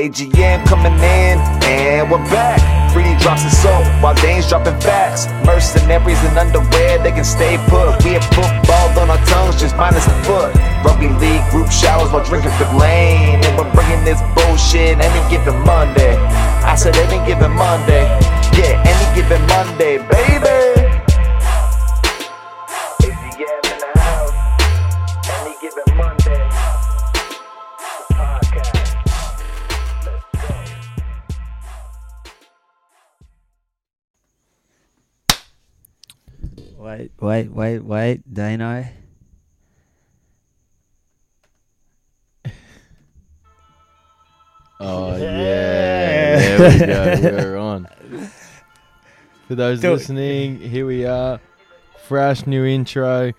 [0.00, 1.36] AGM coming in,
[1.68, 2.56] and we're back.
[2.90, 5.28] Freddie drops his soap while Dane's dropping facts.
[5.44, 8.02] Mercenaries in underwear, they can stay put.
[8.02, 10.56] We have football on our tongues, just minus a foot.
[10.82, 13.44] Rugby league group showers while drinking the Lane.
[13.44, 16.16] And we're bringing this bullshit any given Monday.
[16.64, 18.08] I said any given Monday.
[18.56, 20.79] Yeah, any given Monday, baby.
[37.20, 38.84] Wait, wait, wait, wait, Dano.
[44.82, 46.38] Oh Yeah.
[46.38, 47.36] yeah, there we go.
[47.36, 47.86] We're on.
[49.48, 49.92] For those Do it.
[49.94, 51.40] listening, here we are.
[52.06, 53.32] Fresh new intro.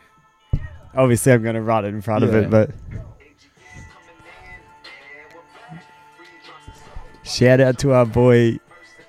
[0.94, 2.70] Obviously, I'm going to run it in front of it, but.
[7.24, 8.60] Shout out to our boy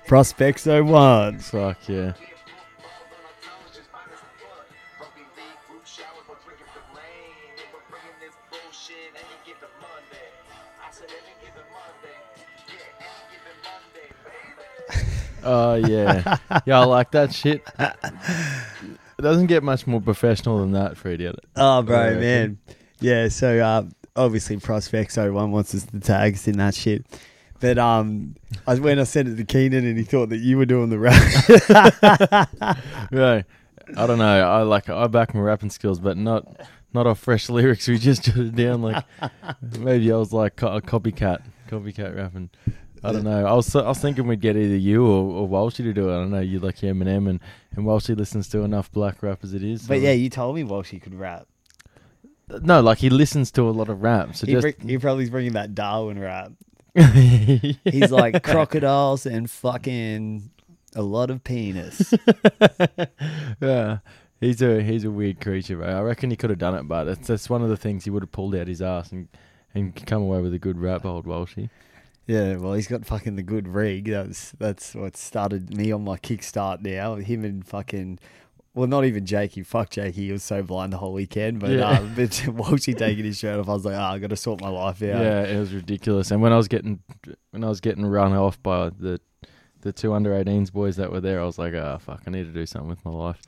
[0.07, 1.39] Prospects 01.
[1.39, 2.13] Fuck yeah.
[15.43, 16.37] Oh yeah.
[16.65, 17.63] yeah, I like that shit.
[17.77, 21.31] It doesn't get much more professional than that, Freddie.
[21.55, 22.19] Oh, bro, reckon.
[22.19, 22.57] man.
[22.99, 23.83] Yeah, so uh,
[24.15, 27.05] obviously Prospects 01 wants us to tag us in that shit.
[27.59, 28.35] But um,
[28.67, 30.99] I, when I sent it to Keenan and he thought that you were doing the
[30.99, 32.49] rap.
[33.11, 33.45] Right.
[33.95, 34.49] I don't know.
[34.49, 36.45] I like I back my rapping skills, but not
[36.93, 37.87] not off fresh lyrics.
[37.89, 39.03] We just jotted down like
[39.79, 42.49] maybe I was like a copycat, copycat rapping.
[43.03, 43.45] I don't know.
[43.45, 46.13] I was I was thinking we'd get either you or, or Walshy to do it.
[46.13, 46.39] I don't know.
[46.39, 47.39] You like Eminem and
[47.75, 49.87] and Walshy listens to enough black rap as it is.
[49.87, 51.47] but yeah, you told me Walsh he could rap.
[52.61, 54.35] no, like he listens to a lot of rap.
[54.35, 56.51] So He, just bring, he probably's bringing that Darwin rap.
[56.95, 60.49] he's He's like crocodiles and fucking
[60.95, 62.13] a lot of penis.
[63.61, 63.97] yeah.
[64.39, 65.87] He's a he's a weird creature, bro.
[65.87, 68.09] I reckon he could have done it, but that's that's one of the things he
[68.09, 69.29] would have pulled out his ass and
[69.73, 71.69] and come away with a good rap, old Walshy.
[72.25, 74.05] Yeah, well, he's got fucking the good rig.
[74.05, 76.81] That's that's what started me on my kickstart.
[76.81, 78.19] Now him and fucking,
[78.73, 79.61] well, not even Jakey.
[79.63, 80.25] Fuck Jakey.
[80.27, 81.59] He was so blind the whole weekend.
[81.59, 81.89] But Yeah.
[81.89, 84.61] uh, but Walshy taking his shirt off, I was like, ah, I got to sort
[84.61, 85.21] my life out.
[85.21, 85.43] Yeah.
[85.43, 86.31] it was ridiculous.
[86.31, 86.99] And when I was getting
[87.51, 89.19] when I was getting run off by the
[89.81, 92.45] the two under 18s boys that were there, I was like, ah, fuck, I need
[92.45, 93.41] to do something with my life.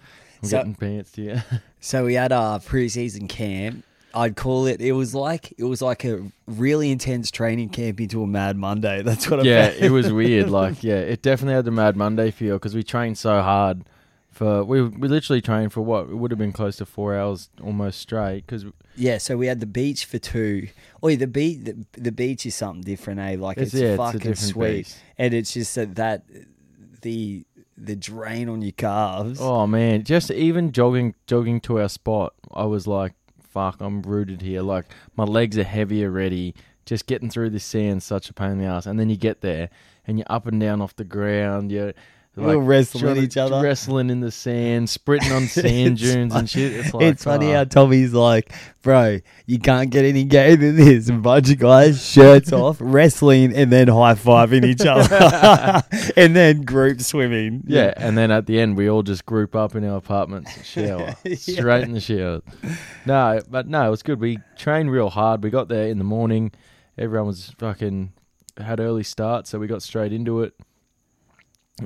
[0.43, 1.43] I'm So- getting pants here.
[1.79, 3.85] So we had a preseason camp.
[4.15, 4.79] I'd call it.
[4.81, 9.01] It was like it was like a really intense training camp into a Mad Monday.
[9.03, 10.49] That's what I yeah, it was weird.
[10.55, 13.83] Like, yeah, it definitely had the Mad Monday feel because we trained so hard.
[14.31, 17.49] For we we literally trained for what it would have been close to four hours
[17.63, 18.65] almost straight because
[18.95, 20.67] Yeah, so we had the beach for two.
[21.01, 23.37] Oh, the beach, the, the beach is something different, eh?
[23.39, 24.97] Like it's, It's- yeah, it's a fucking different sweet, beast.
[25.17, 26.23] and it's just that, that
[27.01, 27.45] the
[27.77, 29.39] the drain on your calves.
[29.41, 33.13] Oh man, just even jogging jogging to our spot, I was like,
[33.55, 34.85] "Fuck, I'm rooted here." Like
[35.15, 36.53] my legs are heavy already.
[36.85, 38.85] Just getting through the sand, such a pain in the ass.
[38.85, 39.69] And then you get there,
[40.05, 41.71] and you're up and down off the ground.
[41.71, 41.93] You're
[42.35, 43.61] We're wrestling each other.
[43.63, 46.73] wrestling in the sand, sprinting on sand dunes and shit.
[46.73, 48.51] It's like it's funny how Tommy's like,
[48.81, 51.09] bro, you can't get any gayer than this.
[51.09, 55.83] A bunch of guys, shirts off, wrestling, and then high fiving each other,
[56.17, 57.63] and then group swimming.
[57.67, 60.65] Yeah, and then at the end we all just group up in our apartments and
[60.65, 61.15] shower.
[61.23, 61.35] Yeah.
[61.35, 62.41] Straight in the shower.
[63.05, 64.19] No, but no, it was good.
[64.19, 65.43] We trained real hard.
[65.43, 66.51] We got there in the morning.
[66.97, 68.11] Everyone was fucking
[68.57, 70.53] had early start, so we got straight into it.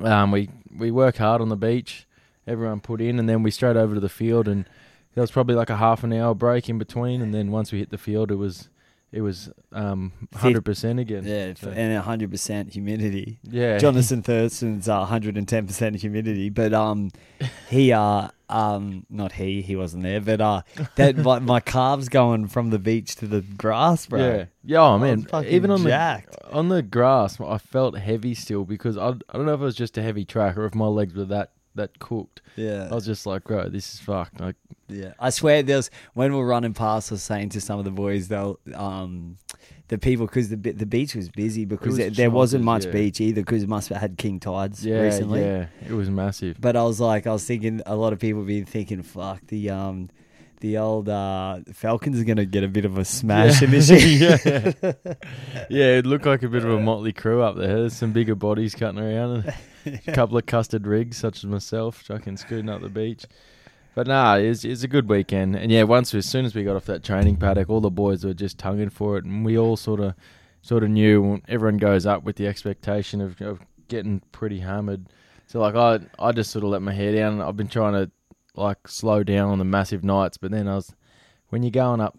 [0.02, 2.06] Um, we we work hard on the beach.
[2.46, 4.64] Everyone put in, and then we straight over to the field, and
[5.14, 7.78] there was probably like a half an hour break in between, and then once we
[7.78, 8.69] hit the field, it was
[9.12, 11.24] it was um hundred percent again.
[11.24, 13.38] Yeah, So- and hundred percent humidity.
[13.42, 13.78] yeah.
[13.78, 17.10] Jonathan Thurston's uh, 110% humidity, but um,
[17.68, 20.62] he uh um not he he wasn't there, but uh
[20.96, 24.18] that my, my calves going from the beach to the grass, bro.
[24.20, 24.80] Yeah, yeah.
[24.80, 26.32] Oh I man, even on jacked.
[26.32, 29.64] the on the grass, I felt heavy still because I I don't know if it
[29.64, 32.42] was just a heavy track or if my legs were that that cooked.
[32.56, 34.40] yeah, I was just like, bro, this is fucked.
[34.40, 34.56] Like,
[34.88, 35.12] yeah.
[35.18, 37.90] I swear, there's when we we're running past, I was saying to some of the
[37.90, 39.38] boys, they'll um.
[39.88, 42.92] The people, because the the beach was busy because was there, there wasn't much yeah.
[42.92, 45.40] beach either because it must have had king tides yeah, recently.
[45.40, 46.60] yeah, it was massive.
[46.60, 49.70] But I was like, I was thinking, a lot of people been thinking, fuck the
[49.70, 50.08] um,
[50.60, 54.38] the old uh, Falcons are gonna get a bit of a smash in this year.
[54.44, 54.92] yeah.
[55.70, 57.80] yeah, it looked like a bit of a motley crew up there.
[57.80, 59.54] There's some bigger bodies cutting around, and
[60.06, 63.24] a couple of custard rigs, such as myself, chucking scooting up the beach.
[63.94, 66.76] But nah, it's it's a good weekend, and yeah, once as soon as we got
[66.76, 69.76] off that training paddock, all the boys were just tonguing for it, and we all
[69.76, 70.14] sort of
[70.62, 75.06] sort of knew everyone goes up with the expectation of, of getting pretty hammered.
[75.46, 77.40] So like I I just sort of let my hair down.
[77.40, 78.10] I've been trying to
[78.54, 80.94] like slow down on the massive nights, but then I was
[81.48, 82.16] when you're going up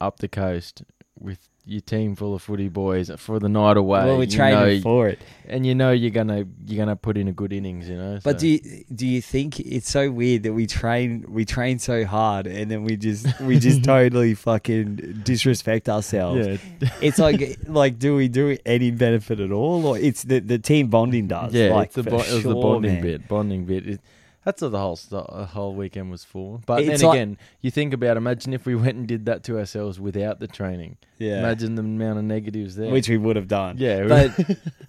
[0.00, 0.82] up the coast
[1.18, 4.04] with your team full of footy boys for the night away.
[4.04, 5.18] well, you training for it.
[5.46, 8.18] and you know you're gonna you're gonna put in a good innings, you know.
[8.22, 11.78] But so- do you, do you think it's so weird that we train we train
[11.78, 16.46] so hard and then we just we just totally fucking disrespect ourselves?
[16.46, 20.58] yeah, It's like like do we do any benefit at all, or it's the the
[20.58, 21.54] team bonding does?
[21.54, 23.02] yeah, like it's the it was the bonding man.
[23.02, 23.86] bit, bonding bit.
[23.86, 24.00] It,
[24.44, 26.60] that's what the whole st- the whole weekend was for.
[26.66, 29.42] But It's then like- again, you think about imagine if we went and did that
[29.44, 30.96] to ourselves without the training.
[31.18, 32.90] Yeah, Imagine the amount of negatives there.
[32.90, 33.76] which we would have done.
[33.78, 34.36] yeah, but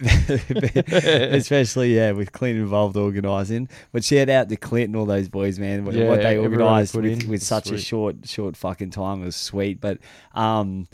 [0.92, 3.68] especially yeah with Clint involved organising.
[3.92, 5.84] But shout out to Clint and all those boys, man.
[5.84, 7.80] What, Yeah, what they everyone organised put with, in with such a sweet.
[7.82, 9.80] short short fucking time was sweet.
[9.80, 9.98] But
[10.34, 10.88] um,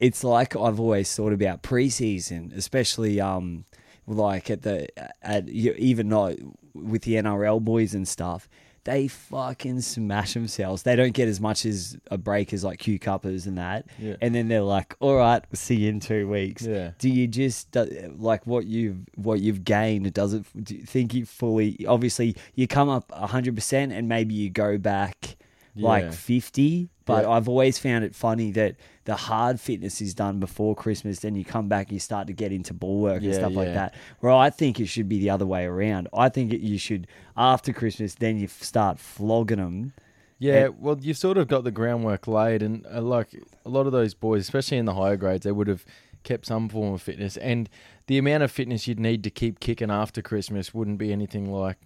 [0.00, 3.64] it's like I've always thought about preseason, especially um,
[4.06, 4.88] like at the
[5.24, 6.34] at you- even not
[6.74, 8.48] with the NRL boys and stuff.
[8.84, 10.82] They fucking smash themselves.
[10.82, 13.86] They don't get as much as a break as like Q cuppers and that.
[13.96, 14.16] Yeah.
[14.20, 16.90] And then they're like, "All right, see you in two weeks." yeah.
[16.98, 21.14] do you just do- like what you've what you've gained does it do you think
[21.14, 25.36] you fully obviously you come up 100% and maybe you go back
[25.74, 25.88] Yeah.
[25.88, 27.30] like 50 but Yeah.
[27.30, 31.44] i've always found it funny that the hard fitness is done before christmas then you
[31.44, 34.32] come back you start to get into ball work and Yeah, stuff like that where
[34.32, 37.72] i think it should be the other way around i think it, you should after
[37.72, 39.92] christmas then you start flogging them
[40.38, 43.28] Yeah, well, you've sort of got the groundwork laid, and uh, like
[43.64, 45.84] a lot of those boys, especially in the higher grades, they would have
[46.24, 47.68] kept some form of fitness, and
[48.08, 51.76] the amount of fitness you'd need to keep kicking after Christmas wouldn't be anything like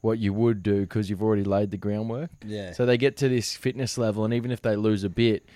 [0.00, 2.30] what you would do because you've already laid the groundwork.
[2.44, 5.46] yeah So they get to this fitness level, and even if they lose a bit,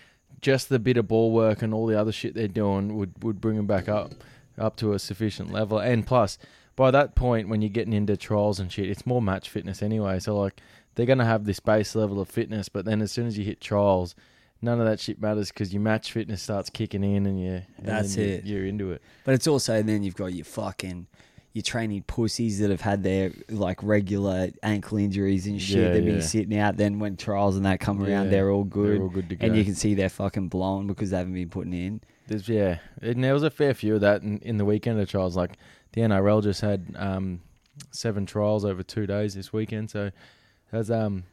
[0.40, 3.40] just the bit of ball work and all the other shit they're doing would, would
[3.40, 4.12] bring them back up
[4.58, 5.78] up to a sufficient level.
[5.78, 6.36] And plus,
[6.76, 10.18] by that point, when you're getting into trials and shit, it's more match fitness anyway.
[10.18, 10.60] So like
[10.94, 13.60] they're gonna have this base level of fitness, but then as soon as you hit
[13.60, 14.14] trials,
[14.62, 17.86] none of that shit matters because your match fitness starts kicking in, and you and
[17.86, 18.44] That's it.
[18.44, 19.02] You're into it.
[19.24, 21.06] But it's also then you've got your fucking
[21.52, 25.78] your training pussies that have had their like regular ankle injuries and shit.
[25.78, 26.12] Yeah, They've yeah.
[26.12, 26.76] been sitting out.
[26.76, 28.96] Then when trials and that come around, Yeah, they're all good.
[28.98, 29.46] They're all good to go.
[29.46, 32.00] and you can see they're fucking blown because they haven't been putting in.
[32.28, 35.10] There's yeah, and there was a fair few of that in, in the weekend of
[35.10, 35.36] trials.
[35.36, 35.52] Like
[35.92, 37.40] the NRL just had um,
[37.90, 40.12] seven trials over two days this weekend, so
[40.70, 41.24] that was um,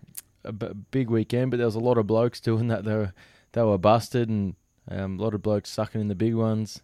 [0.43, 1.51] a b- big weekend.
[1.51, 2.83] But there was a lot of blokes doing that.
[2.85, 3.13] They were
[3.51, 4.55] they were busted, and
[4.89, 6.81] um, a lot of blokes sucking in the big ones.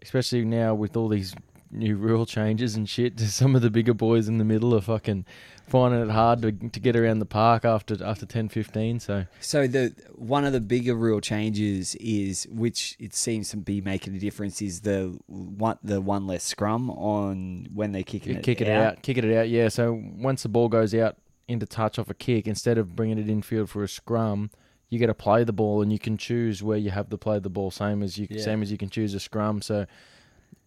[0.00, 1.34] Especially now with all these
[1.70, 5.24] new rule changes and shit, some of the bigger boys in the middle are fucking
[5.68, 9.00] finding it hard to to get around the park after after 10, 15.
[9.00, 13.80] So So the one of the bigger rule changes is, which it seems to be
[13.80, 18.44] making a difference, is the one the one less scrum on when kicking Yeah, it,
[18.44, 18.86] kick it out.
[18.86, 19.02] out.
[19.02, 19.48] kick it out.
[19.48, 19.68] Yeah.
[19.68, 21.16] So once the ball goes out
[21.48, 24.50] into touch off a kick, instead of bringing it infield for a scrum,
[24.88, 27.38] you get to play the ball, and you can choose where you have to play
[27.40, 27.70] the ball.
[27.72, 28.40] Same as you, Yeah.
[28.42, 29.60] same as you can choose a scrum.
[29.62, 29.86] So,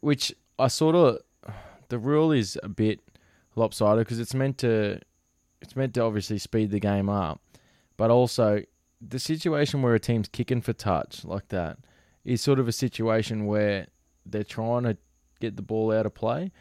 [0.02, 1.20] which I sort of,
[1.88, 3.00] the rule is a bit
[3.56, 5.00] lopsided because it's meant to,
[5.62, 7.42] it's meant to obviously speed the game up,
[7.98, 8.64] but also
[9.02, 11.78] the situation where a team's kicking for touch like that
[12.26, 13.88] is sort of a situation where
[14.26, 14.98] they're trying to
[15.40, 16.52] get the ball out of play,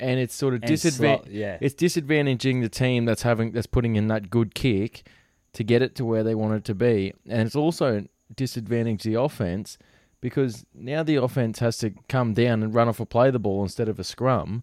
[0.00, 1.32] and it's sort of disadvantage.
[1.32, 1.58] yeah.
[1.60, 5.06] It's disadvantaging the team that's having that's putting in that good kick
[5.54, 9.14] to get it to where they want it to be, and it's also disadvantaged the
[9.14, 9.76] offense
[10.20, 13.62] because now the offense has to come down and run off a play the ball
[13.62, 14.62] instead of a scrum.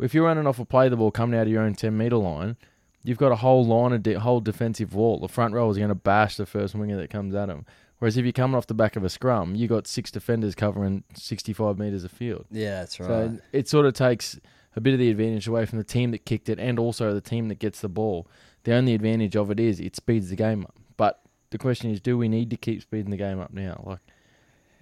[0.00, 2.16] If you're running off a play the ball coming out of your own ten meter
[2.16, 2.56] line,
[3.04, 5.20] you've got a whole line of de- whole defensive wall.
[5.20, 7.64] The front row is going to bash the first winger that comes at them.
[7.98, 11.04] Whereas if you're coming off the back of a scrum, you got six defenders covering
[11.14, 12.44] 65 meters of field.
[12.50, 13.06] yeah, that's right.
[13.08, 14.38] So it sort of takes
[14.76, 17.20] a bit of the advantage away from the team that kicked it and also the
[17.20, 18.26] team that gets the ball.
[18.64, 20.74] The only advantage of it is it speeds the game up.
[20.96, 21.20] But
[21.50, 23.80] the question is, do we need to keep speeding the game up now?
[23.86, 24.00] Like,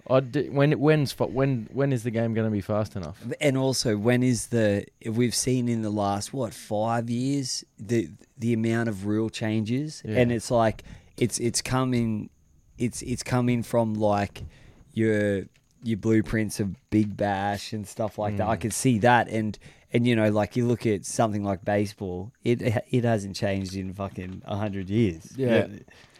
[0.09, 3.23] I d- when when's fa- when when is the game going to be fast enough?
[3.39, 8.53] And also, when is the we've seen in the last what five years the the
[8.53, 10.19] amount of rule changes, Yeah.
[10.19, 10.83] and it's like
[11.17, 12.29] it's it's coming,
[12.77, 14.43] it's it's coming from like
[14.93, 15.43] your
[15.83, 18.47] your blueprints of Big Bash and stuff like that.
[18.47, 18.61] I Mm.
[18.61, 19.57] can see that, and
[19.93, 23.93] and you know, like you look at something like baseball, it it hasn't changed in
[23.93, 25.31] fucking a hundred years.
[25.37, 25.67] Yeah.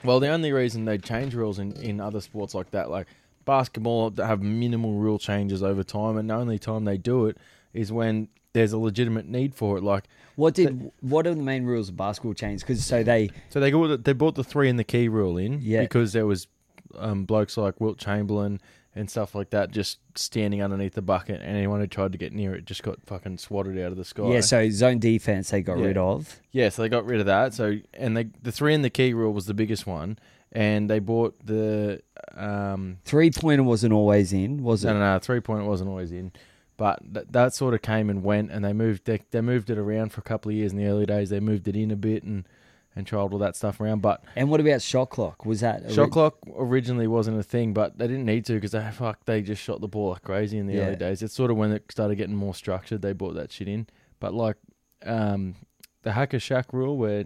[0.04, 3.08] Well, the only reason they change rules in, in other sports like that, like
[3.46, 7.38] basketball, that have minimal rule changes over time, and the only time they do it
[7.74, 9.84] is when there's a legitimate need for it.
[9.84, 10.04] Like,
[10.36, 12.62] What did what are the main rules of basketball change?
[12.62, 15.60] Because so they so they got they brought the three and the key rule in
[15.62, 15.82] Yeah.
[15.82, 16.48] because there was
[16.96, 18.62] um, blokes like Wilt Chamberlain
[18.96, 22.32] and stuff like that, just standing underneath the bucket, and anyone who tried to get
[22.32, 24.28] near it just got fucking swatted out of the sky.
[24.32, 25.86] Yeah, so zone defense they got Yeah.
[25.88, 26.40] rid of.
[26.52, 27.56] Yeah, so they got rid of that.
[27.56, 30.20] So and they the three and the key rule was the biggest one,
[30.54, 32.02] and they bought the
[32.36, 34.88] um Three pointer wasn't always in, was it?
[34.88, 36.32] no no, no three point wasn't always in,
[36.78, 39.78] but th- that sort of came and went, and they moved they, they moved it
[39.78, 41.30] around for a couple of years in the early days.
[41.30, 42.48] They moved it in a bit and
[42.96, 45.46] and tried all that stuff around, but And what about shot clock?
[45.48, 48.88] Was that shot clock originally wasn't a thing, but they didn't need to because they
[48.92, 50.82] fuck they just shot the ball like crazy in the Yeah.
[50.88, 51.24] early days.
[51.24, 53.02] It's sort of when it started getting more structured.
[53.02, 53.88] They brought that shit in,
[54.20, 54.58] but like
[55.06, 55.56] um,
[56.04, 57.24] the Hack-a-Shaq rule where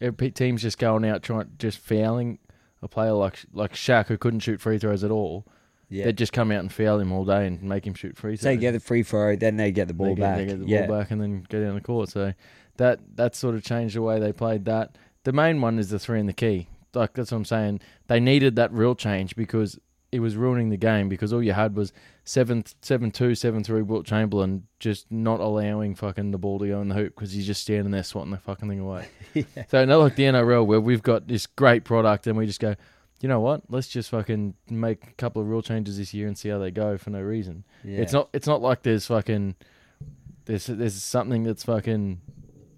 [0.00, 2.38] every team's just going out trying just fouling
[2.82, 5.46] a player like like Shaq who couldn't shoot free throws at all.
[5.88, 6.06] Yeah.
[6.06, 8.40] They'd just come out and foul him all day and make him shoot free throws.
[8.40, 10.36] So they get the free throw, then they get the ball They get- back.
[10.38, 10.86] They get the yeah.
[10.86, 12.08] ball back and then go down the court.
[12.08, 12.32] So
[12.76, 14.96] that that sort of changed the way they played that.
[15.24, 16.68] The main one is the three in the key.
[16.94, 17.80] Like that's what I'm saying.
[18.08, 19.78] They needed that real change because
[20.12, 21.92] it was ruining the game because all you had was
[22.26, 26.80] seven seven two seven three Wilt Chamberlain just not allowing fucking the ball to go
[26.82, 29.08] in the hoop because he's just standing there swatting the fucking thing away.
[29.70, 32.74] So not like the NRL where we've got this great product and we just go,
[33.20, 33.62] you know what?
[33.68, 36.70] Let's just fucking make a couple of rule changes this year and see how they
[36.70, 37.64] go for no reason.
[37.84, 37.98] Yeah.
[38.00, 38.28] It's not.
[38.32, 39.54] It's not like there's fucking.
[40.46, 42.20] There's there's something that's fucking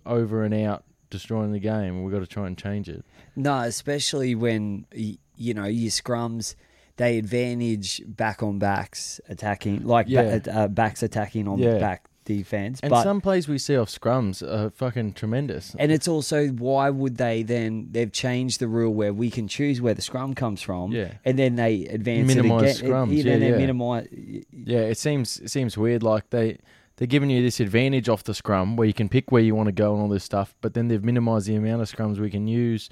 [0.06, 3.04] over and out destroying the game, and we've got to try and change it.
[3.36, 6.54] No, especially when you know your scrums,
[6.98, 10.38] they advantage back on backs attacking, like Yeah.
[10.38, 11.78] ba- uh, backs attacking on Yeah.
[11.78, 12.78] back defense.
[12.82, 15.74] And but some plays we see off scrums are fucking tremendous.
[15.78, 17.88] and it's also why would they then?
[17.90, 21.14] They've changed the rule where we can choose where the scrum comes from, Yeah.
[21.24, 22.90] and then they advance Minimise it again.
[22.92, 23.56] scrums, know, yeah, they yeah.
[23.56, 24.08] minimize.
[24.52, 26.02] Yeah, it seems it seems weird.
[26.02, 26.58] Like they
[26.96, 29.68] they're giving you this advantage off the scrum where you can pick where you want
[29.68, 32.28] to go and all this stuff, but then they've minimised the amount of scrums we
[32.28, 32.90] can use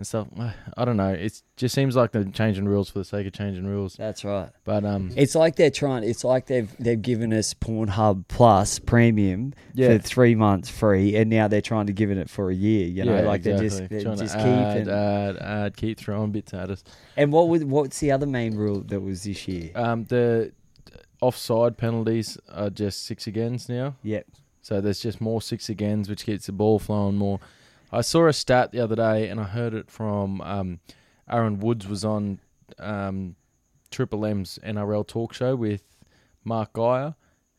[0.00, 0.28] and stuff.
[0.78, 1.10] I don't know.
[1.12, 3.96] It just seems like they're changing rules for the sake of changing rules.
[3.96, 4.48] That's right.
[4.64, 6.04] But um, It's like they're trying.
[6.04, 9.96] It's like they've they've given us Pornhub Plus Premium Yeah.
[9.96, 12.86] for three months free, and now they're trying to give it for a year.
[12.86, 13.68] You know, yeah, like exactly.
[13.68, 16.70] they just they Trying just to keep add, and, add, add, keep throwing bits at
[16.70, 16.82] us.
[17.16, 19.70] and what was what's the other main rule that was this year?
[19.74, 20.52] Um, the
[21.20, 23.96] offside penalties are just six agains now.
[24.02, 24.26] Yep.
[24.62, 27.40] So there's just more six agains, which keeps the ball flowing more.
[27.92, 30.80] I saw a stat the other day, and I heard it from um,
[31.28, 32.40] Aaron Woods was on
[32.78, 33.36] um,
[33.90, 35.82] Triple M's NRL talk show with
[36.44, 37.14] Mark Geyer,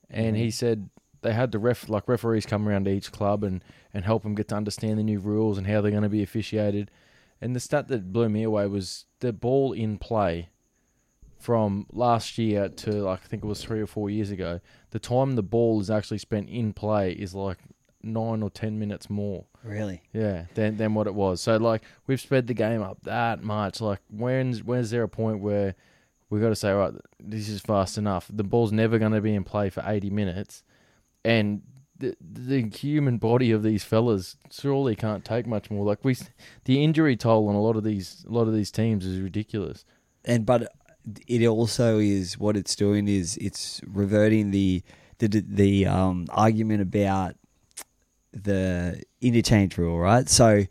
[0.09, 0.89] and he said
[1.21, 4.35] they had the ref like referees come around to each club and and help them
[4.35, 6.89] get to understand the new rules and how they're going to be officiated.
[7.39, 10.49] And the stat that blew me away was the ball in play
[11.39, 14.59] from last year to like I think it was three or four years ago.
[14.91, 17.59] The time the ball is actually spent in play is like
[18.03, 19.45] nine or ten minutes more.
[19.63, 20.01] Really?
[20.13, 21.41] Yeah, than than what it was.
[21.41, 23.81] So like we've sped the game up that much.
[23.81, 25.75] Like when's when's there a point where
[26.29, 28.27] we've got to say right, this is fast enough.
[28.31, 30.63] The ball's never going to be in play for eighty minutes,
[31.23, 31.61] and
[31.97, 35.85] the the human body of these fellas surely can't take much more.
[35.85, 36.17] Like we,
[36.65, 39.85] the injury toll on a lot of these a lot of these teams is ridiculous.
[40.25, 40.71] And but
[41.27, 44.83] it also is what it's doing is it's reverting the
[45.19, 47.35] the the um, argument about
[48.33, 50.27] the interchange rule, right?
[50.29, 50.65] So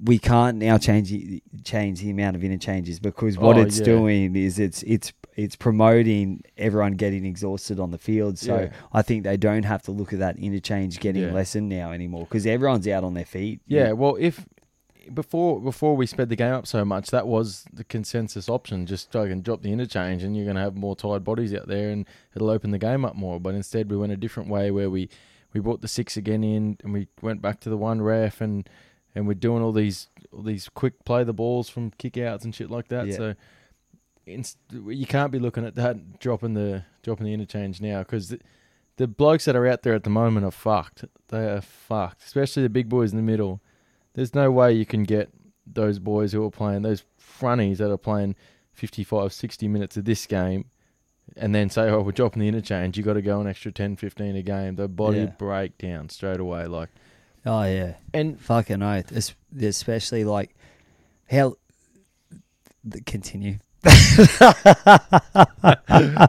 [0.00, 3.84] we can't now change the, change the amount of interchanges because what Oh, it's yeah.
[3.84, 8.38] doing is it's it's it's promoting everyone getting exhausted on the field.
[8.38, 8.72] So Yeah.
[8.92, 11.32] I think they don't have to look at that interchange getting Yeah.
[11.32, 13.60] lessened now anymore because everyone's out on their feet.
[13.66, 14.46] Yeah, well, if
[15.14, 18.84] before before we sped the game up so much, that was the consensus option.
[18.86, 21.88] Just fucking drop the interchange, and you're going to have more tired bodies out there,
[21.90, 22.04] and
[22.36, 23.40] it'll open the game up more.
[23.40, 25.08] But instead, we went a different way, where we
[25.58, 28.68] we brought the six again in, and we went back to the one ref, and
[29.14, 32.70] and we're doing all these all these quick play the balls from kickouts and shit
[32.70, 33.06] like that.
[33.08, 33.16] Yeah.
[33.16, 33.34] So.
[34.26, 38.38] Inst- you can't be looking at that dropping the dropping the interchange now because the,
[38.98, 41.06] the blokes that are out there at the moment are fucked.
[41.28, 43.62] They are fucked, especially the big boys in the middle.
[44.12, 45.30] There's no way you can get
[45.66, 48.36] those boys who are playing, those fronties that are playing
[48.72, 50.66] 55, 60 minutes of this game,
[51.36, 52.96] and then say, oh, we're dropping the interchange.
[52.96, 54.76] you got to go an extra 10, 15 a game.
[54.76, 55.26] The body Yeah.
[55.26, 56.66] break down straight away.
[56.66, 56.88] Like,
[57.46, 57.94] Oh yeah.
[58.12, 59.12] and Fucking oath.
[59.14, 60.54] Es- Especially like
[61.30, 61.56] how.
[62.84, 63.56] the- Continue.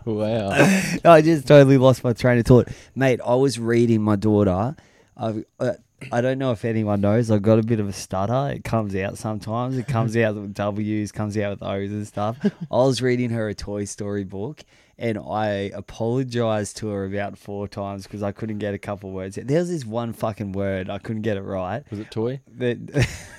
[0.06, 0.50] wow.
[1.06, 3.20] I just totally lost my train of thought, mate.
[3.26, 4.76] I was reading my daughter.
[5.18, 5.74] I uh,
[6.12, 7.30] I don't know if anyone knows.
[7.30, 8.54] I've got a bit of a stutter.
[8.56, 9.78] It comes out sometimes.
[9.78, 12.38] It comes out with W's, comes out with O's and stuff.
[12.44, 14.64] I was reading her a Toy Story book,
[15.00, 19.40] and I apologized to her about four times because I couldn't get a couple words.
[19.42, 21.84] There was this one fucking word I couldn't get it right.
[21.90, 22.42] Was it toy?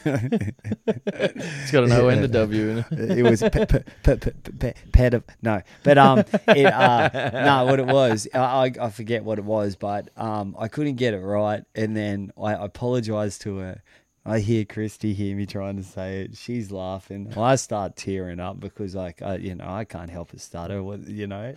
[0.02, 2.86] It's got an O and a W in it.
[3.18, 7.86] it was pe- pe- pe- pe- pe- no, but um, it uh, no, what it
[7.86, 11.62] was, I, I I forget what it was, but um, I couldn't get it right,
[11.74, 13.82] and then I apologized to her.
[14.30, 16.36] I hear Christy hear me trying to say it.
[16.36, 17.32] She's laughing.
[17.36, 20.82] I start tearing up because, like, I, you know, I can't help but stutter.
[20.82, 21.52] What you know,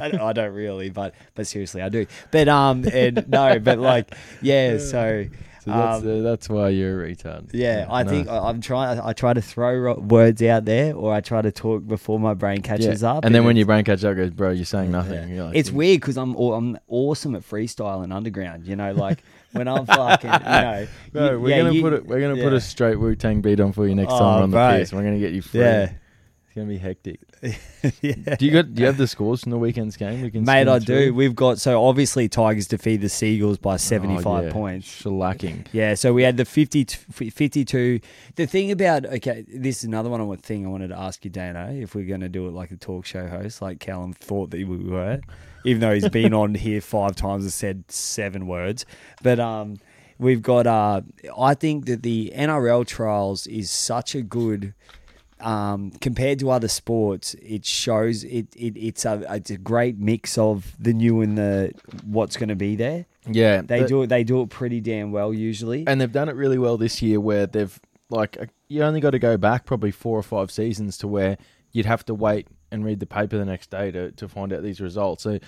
[0.00, 2.06] I, I don't really, but but seriously, I do.
[2.32, 4.78] But um, and no, but like, yeah.
[4.78, 5.26] So
[5.66, 7.50] So that's, um, uh, that's why you're a retard.
[7.52, 8.10] yeah, I no.
[8.10, 9.00] think I, I'm trying.
[9.00, 12.62] I try to throw words out there, or I try to talk before my brain
[12.62, 13.14] catches Yeah.
[13.14, 13.24] up.
[13.24, 14.98] And then when your brain catches up, goes, bro, you're saying yeah.
[14.98, 15.28] nothing.
[15.34, 18.64] You're like, it's weird because I'm I'm awesome at freestyle and underground.
[18.68, 20.38] You know, like when I'm fucking, you
[21.14, 22.06] know, you- we're yeah, gonna you- put it.
[22.06, 24.50] We're gonna put a straight Wu Tang beat on for you next Oh, time on
[24.50, 24.92] the piss.
[24.92, 25.60] We're gonna get you free.
[25.60, 25.82] Yeah,
[26.46, 27.20] It's gonna be hectic.
[27.42, 28.34] yeah.
[28.38, 28.74] Do you got?
[28.74, 30.22] Do you have the scores from the weekend's game?
[30.22, 31.06] We can Mate, I through?
[31.06, 31.14] do.
[31.14, 34.52] We've got so obviously Tigers defeat the Seagulls by Oh, 75 yeah.
[34.52, 35.02] points.
[35.02, 35.66] Shellacking.
[35.72, 38.00] Yeah, so we had the 50, 52.
[38.36, 41.30] The thing about, okay, this is another one on thing I wanted to ask you,
[41.30, 44.50] Dano, if we're going to do it like a talk show host, like Callum thought
[44.50, 45.20] that we were,
[45.66, 48.86] even though he's been on here five times and said seven words.
[49.22, 49.76] But um,
[50.18, 51.02] we've got, uh,
[51.38, 54.74] I think that the NRL trials is such a good.
[55.38, 60.38] Um, compared to other sports, it shows it, it it's a it's a great mix
[60.38, 61.72] of the new and the
[62.06, 63.04] what's going to be there.
[63.30, 64.06] Yeah, They but- do it.
[64.06, 65.84] They do it pretty damn well usually.
[65.86, 67.20] and they've done it really well this year.
[67.20, 70.96] Where they've like uh, you only got to go back probably four or five seasons
[70.98, 71.36] to where
[71.70, 74.62] you'd have to wait and read the paper the next day to, to find out
[74.62, 75.22] these results.
[75.22, 75.38] So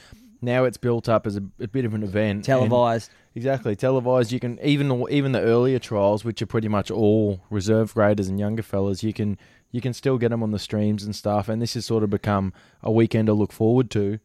[0.40, 3.10] now it's built up as a, a bit of an event, and- Televised.
[3.34, 4.32] Exactly, televised.
[4.32, 8.38] You can even even the earlier trials, which are pretty much all reserve graders and
[8.40, 9.04] younger fellas.
[9.04, 9.38] You can
[9.70, 11.48] you can still get them on the streams and stuff.
[11.48, 14.18] And this has sort of become a weekend to look forward to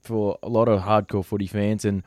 [0.00, 2.02] for a lot of hardcore footy fans and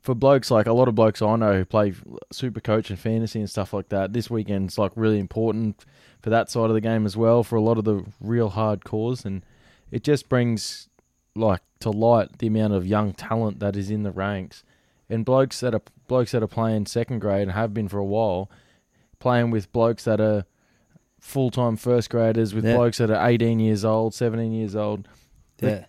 [0.00, 1.92] for blokes like a lot of blokes I know who play
[2.32, 4.12] super coach and fantasy and stuff like that.
[4.12, 5.84] This weekend's like really important
[6.22, 9.24] for that side of the game as well for a lot of the real hardcores
[9.24, 9.42] and
[9.90, 10.88] it just brings
[11.34, 14.64] like to light the amount of young talent that is in the ranks
[15.08, 18.04] and blokes that are blokes that are playing second grade and have been for a
[18.04, 18.50] while,
[19.20, 20.44] playing with blokes that are
[21.20, 22.76] full time first graders, with Yeah.
[22.76, 25.06] blokes that are eighteen years old, seventeen years old.
[25.60, 25.86] Yeah.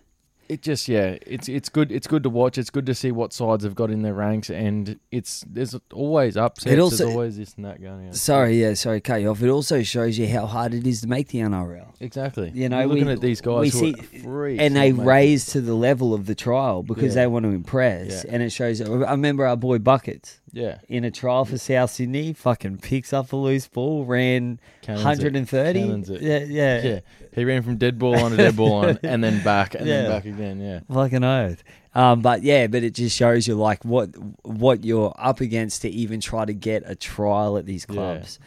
[0.50, 1.92] It just yeah, it's it's good.
[1.92, 2.58] It's good to watch.
[2.58, 6.36] It's good to see what sides have got in their ranks, and it's there's always
[6.36, 6.72] upsets.
[6.72, 8.12] It also- there's always this and that going on.
[8.14, 9.40] Sorry, yeah, sorry, cut you off.
[9.42, 11.94] It also shows you how hard it is to make the NRL.
[12.00, 12.50] exactly.
[12.52, 15.60] You know, You're looking we- at these we guys who see- And they raise to
[15.60, 17.22] the level of the trial because Yeah.
[17.22, 18.24] they want to impress.
[18.24, 18.32] Yeah.
[18.34, 18.80] And it shows.
[18.80, 22.32] I remember our boy Buckets yeah in a trial for South Sydney.
[22.32, 25.80] Fucking picks up a loose ball, ran Cannons 130.
[25.80, 26.22] Cannons it.
[26.22, 27.00] Yeah, yeah, yeah.
[27.32, 30.02] He ran from dead ball on to dead ball on, and then back, and Yeah.
[30.02, 30.60] then back again.
[30.60, 30.80] Yeah.
[30.92, 31.62] Fucking oath.
[31.94, 34.10] Um, but yeah, but it just shows you like what
[34.44, 38.38] what you're up against to even try to get a trial at these clubs.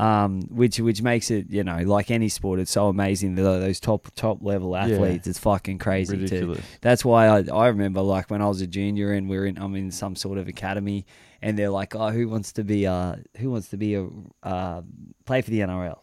[0.00, 3.80] Um, which which makes it you know like any sport, it's so amazing that those
[3.80, 5.26] top top level athletes.
[5.26, 6.22] It's fucking crazy too.
[6.22, 6.60] Ridiculous.
[6.80, 9.74] That's why I, I remember like when I was a junior and we're in I'm
[9.74, 11.04] in some sort of academy
[11.42, 14.06] and they're like, oh, who wants to be uh who wants to be a
[14.44, 14.82] uh,
[15.24, 15.98] play for the NRL?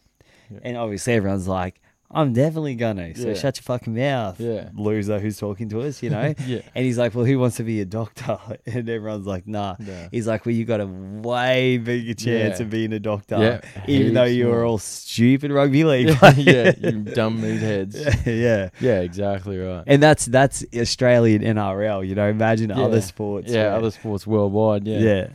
[0.62, 3.14] And obviously everyone's like, I'm definitely gonna.
[3.16, 3.34] So Yeah.
[3.34, 4.68] shut your fucking mouth, Yeah.
[4.74, 6.34] loser who's talking to us, you know.
[6.46, 6.60] Yeah.
[6.74, 8.38] And he's like, well, who wants to be a doctor?
[8.66, 9.74] And everyone's like, nah.
[9.80, 10.08] Yeah.
[10.12, 14.24] He's like, well, you got a way bigger chance of being a doctor, even though
[14.24, 14.64] you were more.
[14.64, 16.08] all stupid rugby league.
[16.36, 17.96] yeah, you dumb meatheads.
[18.24, 18.70] yeah.
[18.80, 19.82] Yeah, exactly right.
[19.86, 22.06] And that's that's Australian NRL.
[22.06, 23.50] You know, imagine other sports.
[23.50, 24.86] yeah, other sports worldwide.
[24.86, 25.28] Yeah, yeah.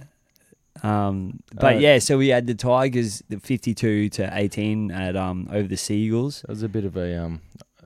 [0.83, 5.47] Um, but Uh, yeah, so we had the Tigers, the fifty-two to eighteen at um
[5.51, 6.41] over the Seagulls.
[6.41, 7.41] That was a bit of a um,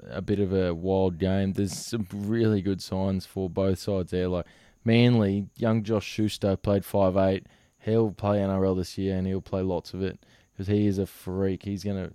[0.09, 1.53] a bit of a wild game.
[1.53, 4.27] There's some really good signs for both sides there.
[4.27, 4.45] Like
[4.83, 7.47] Manly, young Josh Schuster played five eight.
[7.79, 10.19] He'll play NRL this year, and he'll play lots of it
[10.53, 11.63] because he is a freak.
[11.63, 12.11] He's gonna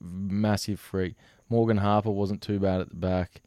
[0.00, 1.14] massive freak.
[1.48, 3.42] Morgan Harper wasn't too bad at the back,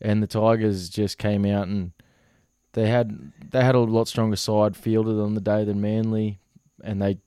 [0.00, 1.92] and the Tigers just came out and
[2.78, 6.38] they had they had a lot stronger side fielded on the day than Manly,
[6.84, 7.18] and they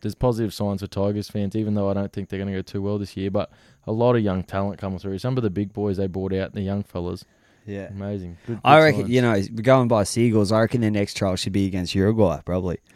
[0.00, 2.62] there's positive signs for Tigers fans, even though I don't think they're going to go
[2.62, 3.30] too well this year.
[3.30, 3.50] But
[3.86, 5.18] a lot of young talent coming through.
[5.18, 7.24] Some of the big boys they brought out, the young fellas,
[7.66, 7.88] Yeah.
[7.90, 8.38] amazing.
[8.46, 9.10] Good, I reckon, signs.
[9.10, 12.78] you know, going by Seagulls, I reckon their next trial should be against Uruguay, probably.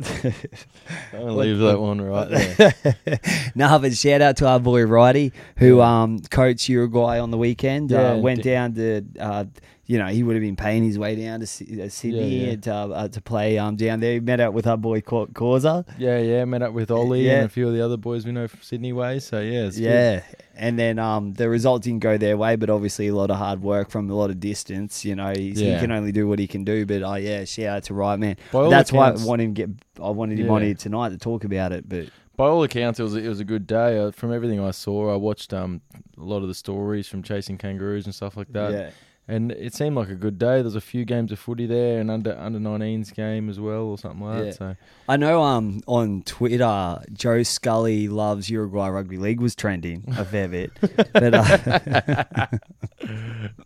[1.12, 3.20] I'll leave that one right there.
[3.54, 7.90] no, but shout out to our boy Righty, who um coached Uruguay on the weekend.
[7.90, 9.44] Yeah, uh, went d- down to uh,
[9.88, 12.56] you know, he would have been paying his way down to uh, Sydney Yeah, yeah.
[12.56, 14.12] To, uh, to play um down there.
[14.12, 15.84] He met up with our boy Cau- Causa.
[15.98, 16.44] Yeah, yeah.
[16.44, 17.38] Met up with Ollie Yeah.
[17.38, 19.18] and a few of the other boys we know from Sydney way.
[19.18, 19.74] So yeah, good.
[19.78, 20.22] Yeah.
[20.54, 23.62] And then um, the result didn't go their way, but obviously a lot of hard
[23.62, 25.04] work from a lot of distance.
[25.04, 26.84] You know, he can only do what he can do.
[26.84, 28.36] But oh yeah, shout out to Right Man.
[28.52, 29.70] That's why I wanted him get.
[30.02, 31.88] I wanted him on here tonight to talk about it.
[31.88, 33.98] But By all accounts, it was it was a good day.
[33.98, 35.80] Uh, from everything I saw, I watched um
[36.18, 38.72] a lot of the stories from chasing kangaroos and stuff like that.
[38.72, 38.90] yeah,
[39.30, 40.62] And it seemed like a good day.
[40.62, 43.98] There's a few games of footy there, and under under 19s game as well, or
[43.98, 44.44] something like Yeah.
[44.44, 44.54] that.
[44.56, 45.42] So I know.
[45.42, 50.70] Um, on Twitter, Joe Scully loves Uruguay rugby league was trending a fair bit.
[51.12, 52.46] but uh,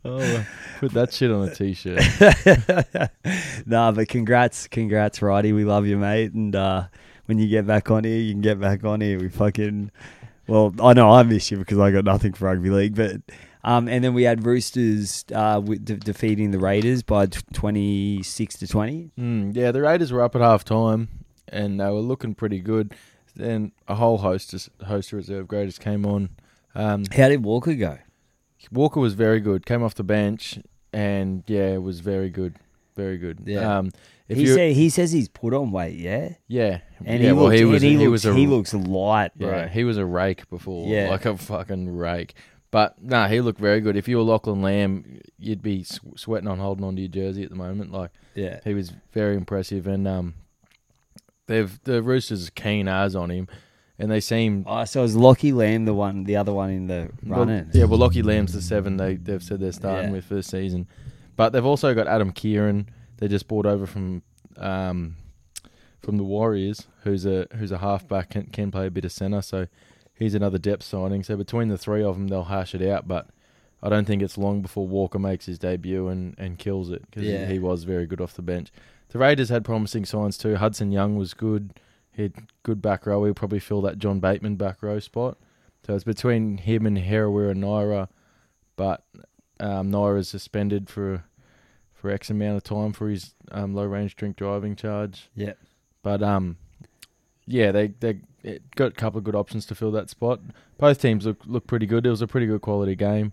[0.04, 0.46] oh,
[0.80, 2.00] put that shit on a t-shirt.
[3.66, 5.52] nah, but congrats, congrats, Righty.
[5.52, 6.32] We love you, mate.
[6.32, 6.86] And uh,
[7.26, 9.18] when you get back on here, you can get back on here.
[9.20, 9.90] We fucking,
[10.48, 13.20] well, I know I miss you because I got nothing for rugby league, but.
[13.64, 18.66] Um, and then we had Roosters uh, de- defeating the Raiders by twenty six to
[18.66, 19.10] twenty.
[19.18, 21.08] Mm, yeah, the Raiders were up at half time,
[21.48, 22.94] and they were looking pretty good.
[23.36, 26.30] Then a whole host of, host of reserve graders came on.
[26.74, 27.98] Um, How did Walker go?
[28.70, 29.64] Walker was very good.
[29.64, 30.58] Came off the bench,
[30.92, 32.56] and yeah, was very good,
[32.96, 33.42] very good.
[33.46, 33.78] Yeah.
[33.78, 33.90] Um,
[34.28, 37.58] he say, he says he's put on weight, yeah, yeah, and yeah, he well, looks,
[37.58, 39.50] he was, and he, he looks, was a, he looks light, bro.
[39.50, 41.10] yeah, he was a rake before, Yeah.
[41.10, 42.34] like a fucking rake.
[42.72, 43.96] But nah, he looked very good.
[43.96, 47.44] If you were Lachlan Lam, you'd be sw- sweating on holding on to your jersey
[47.44, 47.92] at the moment.
[47.92, 48.58] Like yeah.
[48.64, 50.34] he was very impressive, and um,
[51.46, 53.46] they've the Roosters are keen eyes on him,
[53.98, 57.10] and they seem Oh, so is Lockie Lam the one, the other one in the
[57.24, 57.68] Well, running?
[57.74, 60.12] yeah, well, Lockie Lam's the seven they they've said they're starting Yeah.
[60.16, 60.88] with for the season,
[61.36, 62.86] but they've also got Adam Keighran.
[63.18, 64.22] They just bought over from
[64.56, 65.16] um,
[66.00, 69.42] from the Warriors, who's a who's a halfback can, can play a bit of centre,
[69.42, 69.66] so
[70.22, 71.22] he's another depth signing.
[71.22, 73.06] So between the three of them, they'll hash it out.
[73.08, 73.28] But
[73.82, 77.24] I don't think it's long before Walker makes his debut and, and kills it because
[77.24, 77.46] Yeah.
[77.46, 78.72] he, he was very good off the bench.
[79.08, 80.56] The Raiders had promising signs too.
[80.56, 81.78] Hudson Young was good.
[82.12, 83.24] He had good back row.
[83.24, 85.38] He'll probably fill that John Bateman back row spot.
[85.86, 88.08] So it's between him and Harawira and Naera,
[88.76, 89.04] but
[89.58, 91.24] um, Naera's suspended for
[91.92, 95.28] for X amount of time for his um, low range drink driving charge.
[95.34, 95.52] Yeah.
[96.02, 96.56] But um,
[97.46, 98.18] yeah, they they
[98.76, 100.40] got a couple of good options to fill that spot.
[100.78, 102.06] Both teams look look pretty good.
[102.06, 103.32] It was a pretty good quality game.